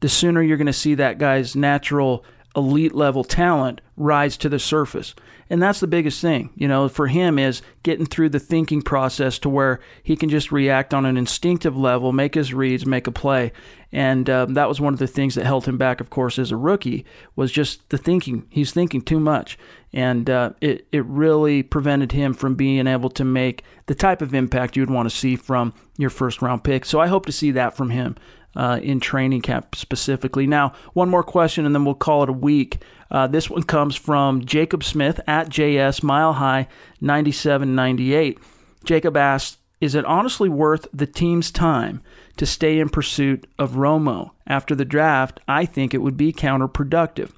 the 0.00 0.08
sooner 0.08 0.42
you're 0.42 0.56
going 0.56 0.66
to 0.66 0.72
see 0.72 0.94
that 0.94 1.18
guy's 1.18 1.54
natural 1.54 2.24
elite 2.56 2.94
level 2.94 3.24
talent 3.24 3.80
rise 3.96 4.36
to 4.36 4.48
the 4.48 4.58
surface. 4.58 5.14
And 5.48 5.60
that's 5.62 5.80
the 5.80 5.86
biggest 5.86 6.20
thing, 6.20 6.50
you 6.54 6.66
know, 6.66 6.88
for 6.88 7.08
him 7.08 7.38
is 7.38 7.62
getting 7.82 8.06
through 8.06 8.30
the 8.30 8.40
thinking 8.40 8.80
process 8.80 9.38
to 9.40 9.48
where 9.48 9.80
he 10.02 10.16
can 10.16 10.28
just 10.28 10.50
react 10.50 10.94
on 10.94 11.04
an 11.04 11.16
instinctive 11.16 11.76
level, 11.76 12.12
make 12.12 12.34
his 12.34 12.54
reads, 12.54 12.86
make 12.86 13.06
a 13.06 13.12
play. 13.12 13.52
And 13.92 14.30
um, 14.30 14.54
that 14.54 14.68
was 14.68 14.80
one 14.80 14.94
of 14.94 14.98
the 14.98 15.06
things 15.06 15.34
that 15.34 15.44
held 15.44 15.66
him 15.66 15.76
back, 15.76 16.00
of 16.00 16.08
course, 16.08 16.38
as 16.38 16.50
a 16.50 16.56
rookie, 16.56 17.04
was 17.36 17.52
just 17.52 17.88
the 17.90 17.98
thinking. 17.98 18.46
He's 18.48 18.72
thinking 18.72 19.02
too 19.02 19.20
much. 19.20 19.58
And 19.92 20.30
uh, 20.30 20.52
it, 20.62 20.86
it 20.92 21.04
really 21.04 21.62
prevented 21.62 22.12
him 22.12 22.32
from 22.32 22.54
being 22.54 22.86
able 22.86 23.10
to 23.10 23.24
make 23.24 23.62
the 23.86 23.94
type 23.94 24.22
of 24.22 24.34
impact 24.34 24.76
you'd 24.76 24.90
want 24.90 25.10
to 25.10 25.14
see 25.14 25.36
from 25.36 25.74
your 25.98 26.08
first 26.08 26.40
round 26.40 26.64
pick. 26.64 26.86
So 26.86 27.00
I 27.00 27.08
hope 27.08 27.26
to 27.26 27.32
see 27.32 27.50
that 27.50 27.76
from 27.76 27.90
him 27.90 28.16
uh, 28.56 28.80
in 28.82 29.00
training 29.00 29.42
camp 29.42 29.74
specifically. 29.74 30.46
Now, 30.46 30.72
one 30.94 31.10
more 31.10 31.22
question, 31.22 31.66
and 31.66 31.74
then 31.74 31.84
we'll 31.84 31.94
call 31.94 32.22
it 32.22 32.28
a 32.30 32.34
week. 32.34 32.82
Uh, 33.10 33.26
this 33.26 33.50
one 33.50 33.62
comes 33.62 33.94
from 33.94 34.44
Jacob 34.44 34.82
Smith 34.82 35.20
at 35.26 35.50
JS 35.50 36.02
Mile 36.02 36.34
High 36.34 36.68
9798. 37.02 38.38
Jacob 38.84 39.16
asks, 39.18 39.58
"Is 39.82 39.94
it 39.94 40.06
honestly 40.06 40.48
worth 40.48 40.88
the 40.94 41.06
team's 41.06 41.50
time 41.50 42.00
to 42.36 42.46
stay 42.46 42.78
in 42.78 42.88
pursuit 42.88 43.46
of 43.58 43.72
Romo 43.72 44.30
after 44.46 44.74
the 44.74 44.84
draft? 44.84 45.40
I 45.46 45.64
think 45.64 45.92
it 45.92 46.02
would 46.02 46.16
be 46.16 46.32
counterproductive." 46.32 47.30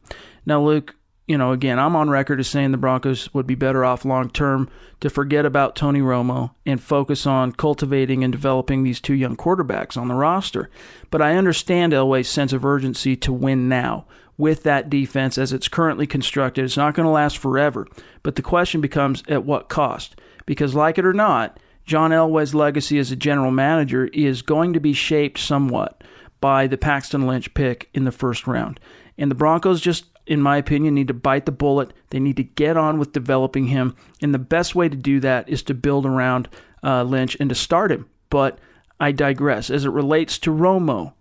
Now, 0.46 0.62
Luke, 0.62 0.94
you 1.26 1.38
know, 1.38 1.52
again, 1.52 1.78
I'm 1.78 1.96
on 1.96 2.11
record 2.11 2.38
as 2.38 2.48
saying 2.48 2.72
the 2.72 2.76
Broncos 2.76 3.33
would 3.33 3.46
be 3.46 3.54
better 3.54 3.85
off 3.85 4.04
long 4.04 4.28
term 4.28 4.68
to 5.00 5.09
forget 5.09 5.46
about 5.46 5.74
Tony 5.74 6.00
Romo 6.00 6.50
and 6.66 6.83
focus 6.83 7.26
on 7.26 7.52
cultivating 7.52 8.22
and 8.22 8.33
developing 8.33 8.83
these 8.83 9.00
two 9.00 9.14
young 9.14 9.37
quarterbacks 9.37 9.96
on 9.96 10.09
the 10.09 10.14
roster. 10.14 10.68
But 11.11 11.22
I 11.22 11.37
understand 11.37 11.92
Elway's 11.92 12.28
sense 12.28 12.52
of 12.52 12.64
urgency 12.64 13.16
to 13.16 13.33
win 13.33 13.68
now 13.68 14.07
with 14.37 14.64
that 14.64 14.90
defense 14.90 15.38
as 15.38 15.52
it's 15.52 15.68
currently 15.68 16.07
constructed. 16.07 16.64
It's 16.64 16.76
not 16.76 16.94
going 16.94 17.07
to 17.07 17.11
last 17.11 17.38
forever. 17.38 17.87
But 18.22 18.37
the 18.37 18.42
question 18.42 18.80
becomes 18.80 19.22
at 19.28 19.44
what 19.44 19.68
cost? 19.68 20.20
Because, 20.44 20.74
like 20.74 20.98
it 20.98 21.07
or 21.07 21.14
not, 21.14 21.59
John 21.84 22.10
Elway's 22.10 22.54
legacy 22.54 22.98
as 22.98 23.10
a 23.10 23.16
general 23.16 23.50
manager 23.50 24.06
is 24.06 24.42
going 24.42 24.72
to 24.72 24.80
be 24.80 24.92
shaped 24.92 25.38
somewhat 25.38 26.02
by 26.40 26.66
the 26.66 26.78
Paxton 26.78 27.26
Lynch 27.26 27.52
pick 27.54 27.88
in 27.94 28.04
the 28.04 28.12
first 28.12 28.46
round. 28.46 28.80
And 29.18 29.30
the 29.30 29.34
Broncos 29.34 29.80
just 29.80 30.06
in 30.26 30.40
my 30.40 30.56
opinion, 30.56 30.94
need 30.94 31.08
to 31.08 31.14
bite 31.14 31.46
the 31.46 31.52
bullet. 31.52 31.92
They 32.10 32.20
need 32.20 32.36
to 32.36 32.44
get 32.44 32.76
on 32.76 32.98
with 32.98 33.12
developing 33.12 33.66
him. 33.66 33.94
And 34.22 34.32
the 34.32 34.38
best 34.38 34.74
way 34.74 34.88
to 34.88 34.96
do 34.96 35.20
that 35.20 35.48
is 35.48 35.62
to 35.64 35.74
build 35.74 36.06
around 36.06 36.48
uh, 36.82 37.02
Lynch 37.02 37.36
and 37.38 37.48
to 37.50 37.54
start 37.54 37.92
him. 37.92 38.08
But 38.30 38.58
I 38.98 39.12
digress. 39.12 39.70
As 39.70 39.84
it 39.84 39.90
relates 39.90 40.38
to 40.40 40.50
Romo, 40.50 41.12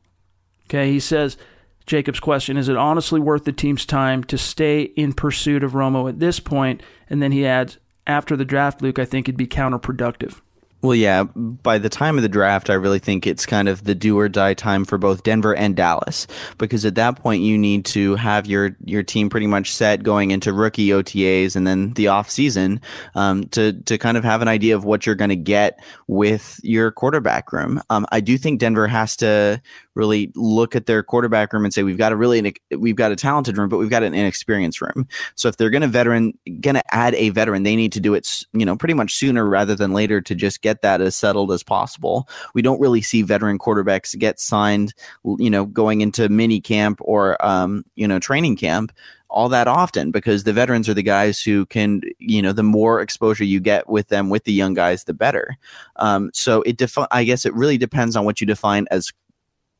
okay, 0.67 0.91
he 0.91 0.99
says, 0.99 1.37
Jacob's 1.85 2.21
question 2.21 2.55
is 2.55 2.69
it 2.69 2.77
honestly 2.77 3.19
worth 3.19 3.43
the 3.43 3.51
team's 3.51 3.85
time 3.85 4.23
to 4.25 4.37
stay 4.37 4.83
in 4.83 5.11
pursuit 5.11 5.63
of 5.63 5.73
Romo 5.73 6.07
at 6.07 6.19
this 6.19 6.39
point? 6.39 6.81
And 7.09 7.21
then 7.21 7.33
he 7.33 7.45
adds, 7.45 7.77
after 8.07 8.37
the 8.37 8.45
draft, 8.45 8.81
Luke, 8.81 8.99
I 8.99 9.05
think 9.05 9.27
it'd 9.27 9.37
be 9.37 9.47
counterproductive. 9.47 10.39
Well, 10.83 10.95
yeah, 10.95 11.23
by 11.23 11.77
the 11.77 11.87
time 11.87 12.17
of 12.17 12.23
the 12.23 12.29
draft, 12.29 12.69
I 12.69 12.73
really 12.73 12.99
think 12.99 13.25
it's 13.25 13.45
kind 13.45 13.69
of 13.69 13.85
the 13.85 13.95
do 13.95 14.19
or 14.19 14.27
die 14.27 14.53
time 14.53 14.83
for 14.83 14.97
both 14.97 15.23
Denver 15.23 15.55
and 15.55 15.77
Dallas 15.77 16.27
because 16.57 16.83
at 16.83 16.95
that 16.95 17.15
point 17.15 17.41
you 17.41 17.57
need 17.57 17.85
to 17.85 18.15
have 18.17 18.47
your 18.47 18.75
your 18.83 19.01
team 19.01 19.29
pretty 19.29 19.47
much 19.47 19.73
set 19.73 20.03
going 20.03 20.31
into 20.31 20.51
rookie 20.51 20.89
OTAs 20.89 21.55
and 21.55 21.65
then 21.65 21.93
the 21.93 22.09
off 22.09 22.29
season 22.29 22.81
um, 23.15 23.45
to 23.45 23.71
to 23.83 23.97
kind 23.97 24.17
of 24.17 24.25
have 24.25 24.41
an 24.41 24.49
idea 24.49 24.75
of 24.75 24.83
what 24.83 25.05
you're 25.05 25.15
going 25.15 25.29
to 25.29 25.37
get 25.37 25.79
with 26.07 26.59
your 26.63 26.91
quarterback 26.91 27.53
room. 27.53 27.81
Um, 27.89 28.05
I 28.11 28.19
do 28.19 28.37
think 28.37 28.59
Denver 28.59 28.87
has 28.87 29.15
to 29.17 29.61
really 29.95 30.31
look 30.35 30.75
at 30.75 30.85
their 30.85 31.03
quarterback 31.03 31.53
room 31.53 31.65
and 31.65 31.73
say 31.73 31.83
we've 31.83 31.97
got 31.97 32.11
a 32.11 32.15
really 32.15 32.55
we've 32.77 32.95
got 32.95 33.11
a 33.11 33.15
talented 33.15 33.57
room, 33.57 33.69
but 33.69 33.77
we've 33.77 33.89
got 33.89 34.03
an 34.03 34.13
inexperienced 34.13 34.81
room. 34.81 35.07
So 35.35 35.47
if 35.47 35.57
they're 35.57 35.69
going 35.69 35.81
to 35.81 35.87
veteran 35.87 36.37
going 36.61 36.75
to 36.75 36.95
add 36.95 37.15
a 37.15 37.29
veteran, 37.29 37.63
they 37.63 37.75
need 37.75 37.91
to 37.93 37.99
do 37.99 38.13
it 38.13 38.43
you 38.53 38.65
know 38.65 38.75
pretty 38.75 38.93
much 38.93 39.15
sooner 39.15 39.45
rather 39.45 39.75
than 39.75 39.93
later 39.93 40.21
to 40.21 40.35
just 40.35 40.61
get 40.61 40.81
that 40.81 41.01
as 41.01 41.15
settled 41.15 41.51
as 41.51 41.63
possible. 41.63 42.27
We 42.53 42.61
don't 42.61 42.79
really 42.79 43.01
see 43.01 43.21
veteran 43.21 43.59
quarterbacks 43.59 44.17
get 44.17 44.39
signed, 44.39 44.93
you 45.23 45.49
know, 45.49 45.65
going 45.65 46.01
into 46.01 46.29
mini 46.29 46.61
camp 46.61 46.99
or 47.01 47.43
um, 47.45 47.83
you 47.95 48.07
know 48.07 48.19
training 48.19 48.57
camp 48.57 48.91
all 49.33 49.49
that 49.49 49.67
often 49.67 50.11
because 50.11 50.43
the 50.43 50.53
veterans 50.53 50.87
are 50.87 50.93
the 50.93 51.01
guys 51.01 51.41
who 51.41 51.65
can, 51.65 52.01
you 52.19 52.39
know, 52.39 52.53
the 52.53 52.63
more 52.63 53.01
exposure 53.01 53.43
you 53.43 53.59
get 53.59 53.89
with 53.89 54.07
them 54.09 54.29
with 54.29 54.43
the 54.43 54.53
young 54.53 54.75
guys, 54.75 55.03
the 55.03 55.13
better. 55.13 55.57
Um, 55.95 56.29
so 56.33 56.61
it 56.61 56.77
defi- 56.77 57.07
I 57.09 57.23
guess 57.23 57.43
it 57.43 57.53
really 57.55 57.79
depends 57.79 58.15
on 58.15 58.25
what 58.25 58.39
you 58.39 58.45
define 58.45 58.85
as 58.91 59.11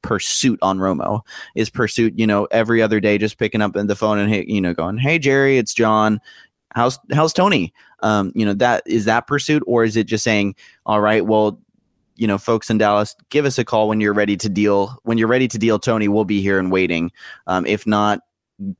pursuit 0.03 0.59
on 0.61 0.77
Romo. 0.77 1.21
Is 1.55 1.69
pursuit, 1.71 2.13
you 2.15 2.27
know, 2.27 2.45
every 2.51 2.81
other 2.81 2.99
day 2.99 3.17
just 3.17 3.39
picking 3.39 3.61
up 3.61 3.73
the 3.73 3.95
phone 3.95 4.19
and 4.19 4.29
hey, 4.31 4.45
you 4.47 4.61
know, 4.61 4.73
going, 4.73 4.97
"Hey 4.97 5.17
Jerry, 5.17 5.57
it's 5.57 5.73
John. 5.73 6.21
How's 6.75 6.99
how's 7.11 7.33
Tony?" 7.33 7.73
Um, 8.01 8.31
you 8.35 8.45
know, 8.45 8.53
that 8.53 8.83
is 8.85 9.05
that 9.05 9.25
pursuit 9.25 9.63
or 9.65 9.83
is 9.83 9.97
it 9.97 10.05
just 10.05 10.23
saying, 10.23 10.55
"All 10.85 11.01
right, 11.01 11.25
well, 11.25 11.59
you 12.15 12.27
know, 12.27 12.37
folks 12.37 12.69
in 12.69 12.77
Dallas, 12.77 13.15
give 13.29 13.45
us 13.45 13.57
a 13.57 13.65
call 13.65 13.87
when 13.87 13.99
you're 13.99 14.13
ready 14.13 14.37
to 14.37 14.49
deal. 14.49 14.97
When 15.03 15.17
you're 15.17 15.27
ready 15.27 15.47
to 15.47 15.57
deal, 15.57 15.79
Tony, 15.79 16.07
we'll 16.07 16.25
be 16.25 16.41
here 16.41 16.59
and 16.59 16.71
waiting. 16.71 17.11
Um, 17.47 17.65
if 17.65 17.87
not, 17.87 18.19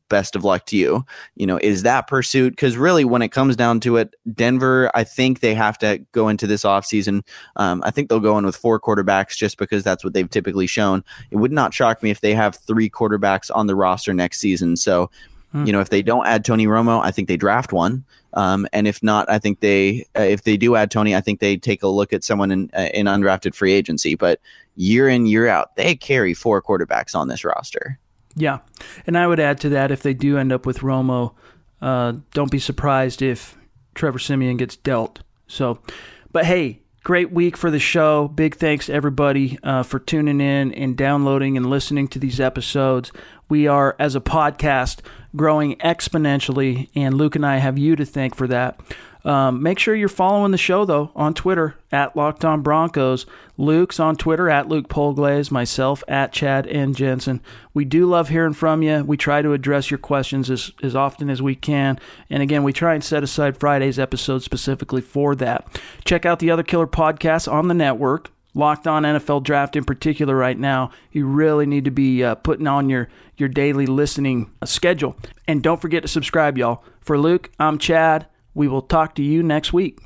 best 0.10 0.36
of 0.36 0.44
luck 0.44 0.66
to 0.68 0.78
you. 0.78 1.06
You 1.36 1.48
know, 1.48 1.58
is 1.62 1.84
that 1.84 2.08
pursuit? 2.08 2.52
Because 2.52 2.78
really, 2.78 3.06
when 3.06 3.22
it 3.22 3.30
comes 3.30 3.56
down 3.56 3.80
to 3.82 3.98
it, 3.98 4.16
Denver, 4.34 4.92
I 4.94 5.04
think 5.04 5.40
they 5.40 5.54
have 5.54 5.78
to 5.80 6.00
go 6.12 6.30
into 6.30 6.48
this 6.48 6.64
offseason. 6.64 7.26
Um, 7.56 7.82
I 7.86 7.92
think 7.92 8.10
they'll 8.10 8.20
go 8.20 8.38
in 8.38 8.46
with 8.46 8.56
four 8.56 8.80
quarterbacks 8.80 9.36
just 9.36 9.58
because 9.58 9.84
that's 9.84 10.04
what 10.04 10.14
they've 10.14 10.30
typically 10.30 10.68
shown. 10.68 11.04
It 11.32 11.38
would 11.38 11.52
not 11.52 11.74
shock 11.74 12.04
me 12.04 12.10
if 12.10 12.22
they 12.22 12.34
have 12.34 12.56
three 12.56 12.90
quarterbacks 12.90 13.50
on 13.54 13.68
the 13.68 13.76
roster 13.76 14.14
next 14.14 14.40
season. 14.40 14.78
So, 14.78 15.10
hmm. 15.52 15.66
you 15.66 15.72
know, 15.72 15.80
if 15.80 15.90
they 15.90 16.02
don't 16.02 16.26
add 16.26 16.46
Tony 16.46 16.68
Romo, 16.68 17.04
I 17.04 17.12
think 17.12 17.28
they 17.28 17.38
draft 17.38 17.74
one. 17.74 18.06
Um, 18.36 18.68
and 18.74 18.88
if 18.88 19.04
not, 19.04 19.30
I 19.30 19.38
think 19.38 19.60
they, 19.60 20.06
uh, 20.18 20.22
if 20.24 20.44
they 20.44 20.58
do 20.58 20.76
add 20.76 20.90
Tony, 20.90 21.16
I 21.16 21.22
think 21.22 21.40
they 21.40 21.56
take 21.56 21.84
a 21.84 21.88
look 21.88 22.14
at 22.14 22.24
someone 22.24 22.52
in 22.52 22.72
uh, 22.76 22.90
in 22.94 23.06
undrafted 23.06 23.54
free 23.54 23.74
agency. 23.74 24.16
But 24.16 24.40
year 24.76 25.08
in 25.08 25.28
year 25.28 25.48
out, 25.48 25.76
they 25.76 25.96
carry 25.96 26.34
four 26.34 26.62
quarterbacks 26.62 27.16
on 27.16 27.28
this 27.28 27.46
roster. 27.46 28.00
Yeah, 28.36 28.60
and 29.06 29.18
I 29.18 29.28
would 29.28 29.40
add 29.40 29.60
to 29.62 29.70
that 29.70 29.92
if 29.92 30.02
they 30.02 30.14
do 30.14 30.38
end 30.38 30.52
up 30.52 30.66
with 30.66 30.80
Romo, 30.80 31.36
uh, 31.82 32.14
don't 32.34 32.52
be 32.52 32.60
surprised 32.60 33.22
if 33.22 33.56
Trevor 33.94 34.20
Siemian 34.20 34.58
gets 34.58 34.76
dealt. 34.76 35.20
So, 35.48 35.80
but 36.32 36.46
hey, 36.46 36.82
great 37.04 37.32
week 37.32 37.58
for 37.58 37.70
the 37.70 37.80
show. 37.80 38.28
Big 38.28 38.56
thanks 38.56 38.88
to 38.88 38.94
everybody 38.94 39.60
uh, 39.64 39.84
for 39.84 40.00
tuning 40.00 40.42
in 40.42 40.74
and 40.74 40.98
downloading 40.98 41.58
and 41.58 41.70
listening 41.70 42.08
to 42.10 42.20
these 42.20 42.40
episodes. 42.40 43.12
We 43.50 43.68
are, 43.68 43.96
as 44.00 44.16
a 44.16 44.22
podcast, 44.22 45.02
growing 45.36 45.76
exponentially, 45.78 46.90
and 46.96 47.16
Luke 47.16 47.36
and 47.36 47.46
I 47.46 47.58
have 47.58 47.78
you 47.78 47.96
to 47.96 48.06
thank 48.06 48.36
for 48.36 48.48
that. 48.48 48.80
Um, 49.26 49.64
make 49.64 49.80
sure 49.80 49.96
you're 49.96 50.10
following 50.10 50.52
the 50.52 50.58
show 50.58 50.84
though 50.84 51.12
on 51.16 51.34
Twitter 51.34 51.76
at 51.92 52.16
Locked 52.16 52.44
On 52.44 52.62
Broncos. 52.62 53.26
Luke's 53.58 54.00
on 54.00 54.16
Twitter 54.18 54.50
at 54.50 54.68
Luke 54.68 54.90
Polglaze, 54.90 55.50
myself 55.50 56.04
at 56.08 56.34
Chad 56.34 56.68
and 56.68 56.96
Jensen. 56.96 57.42
We 57.74 57.86
do 57.86 58.06
love 58.06 58.30
hearing 58.30 58.54
from 58.54 58.82
you. 58.82 59.04
We 59.04 59.16
try 59.16 59.42
to 59.42 59.54
address 59.54 59.90
your 59.90 59.98
questions 59.98 60.50
as, 60.50 60.72
as 60.82 60.96
often 60.96 61.30
as 61.30 61.42
we 61.42 61.56
can. 61.56 62.00
And 62.30 62.44
again, 62.44 62.64
we 62.64 62.74
try 62.74 62.96
and 62.96 63.04
set 63.04 63.24
aside 63.24 63.58
Friday's 63.58 64.00
episode 64.00 64.44
specifically 64.44 65.02
for 65.02 65.36
that. 65.36 65.68
Check 66.04 66.26
out 66.26 66.40
the 66.40 66.52
other 66.52 66.64
killer 66.64 66.88
podcasts 66.88 67.52
on 67.52 67.68
the 67.68 67.74
network. 67.74 68.30
Locked 68.56 68.86
on 68.86 69.02
NFL 69.02 69.44
draft 69.44 69.76
in 69.76 69.84
particular 69.84 70.36
right 70.36 70.60
now, 70.60 70.92
you 71.12 71.26
really 71.26 71.66
need 71.66 71.86
to 71.86 71.92
be 71.92 72.24
uh, 72.24 72.36
putting 72.36 72.68
on 72.68 72.88
your, 72.88 73.10
your 73.36 73.50
daily 73.50 73.88
listening 73.88 74.52
schedule. 74.64 75.16
And 75.48 75.64
don't 75.64 75.82
forget 75.82 76.04
to 76.04 76.08
subscribe, 76.08 76.56
y'all. 76.56 76.84
For 77.02 77.18
Luke, 77.18 77.50
I'm 77.60 77.80
Chad. 77.80 78.28
We 78.54 78.68
will 78.68 78.82
talk 78.82 79.16
to 79.16 79.24
you 79.24 79.44
next 79.44 79.74
week. 79.74 80.00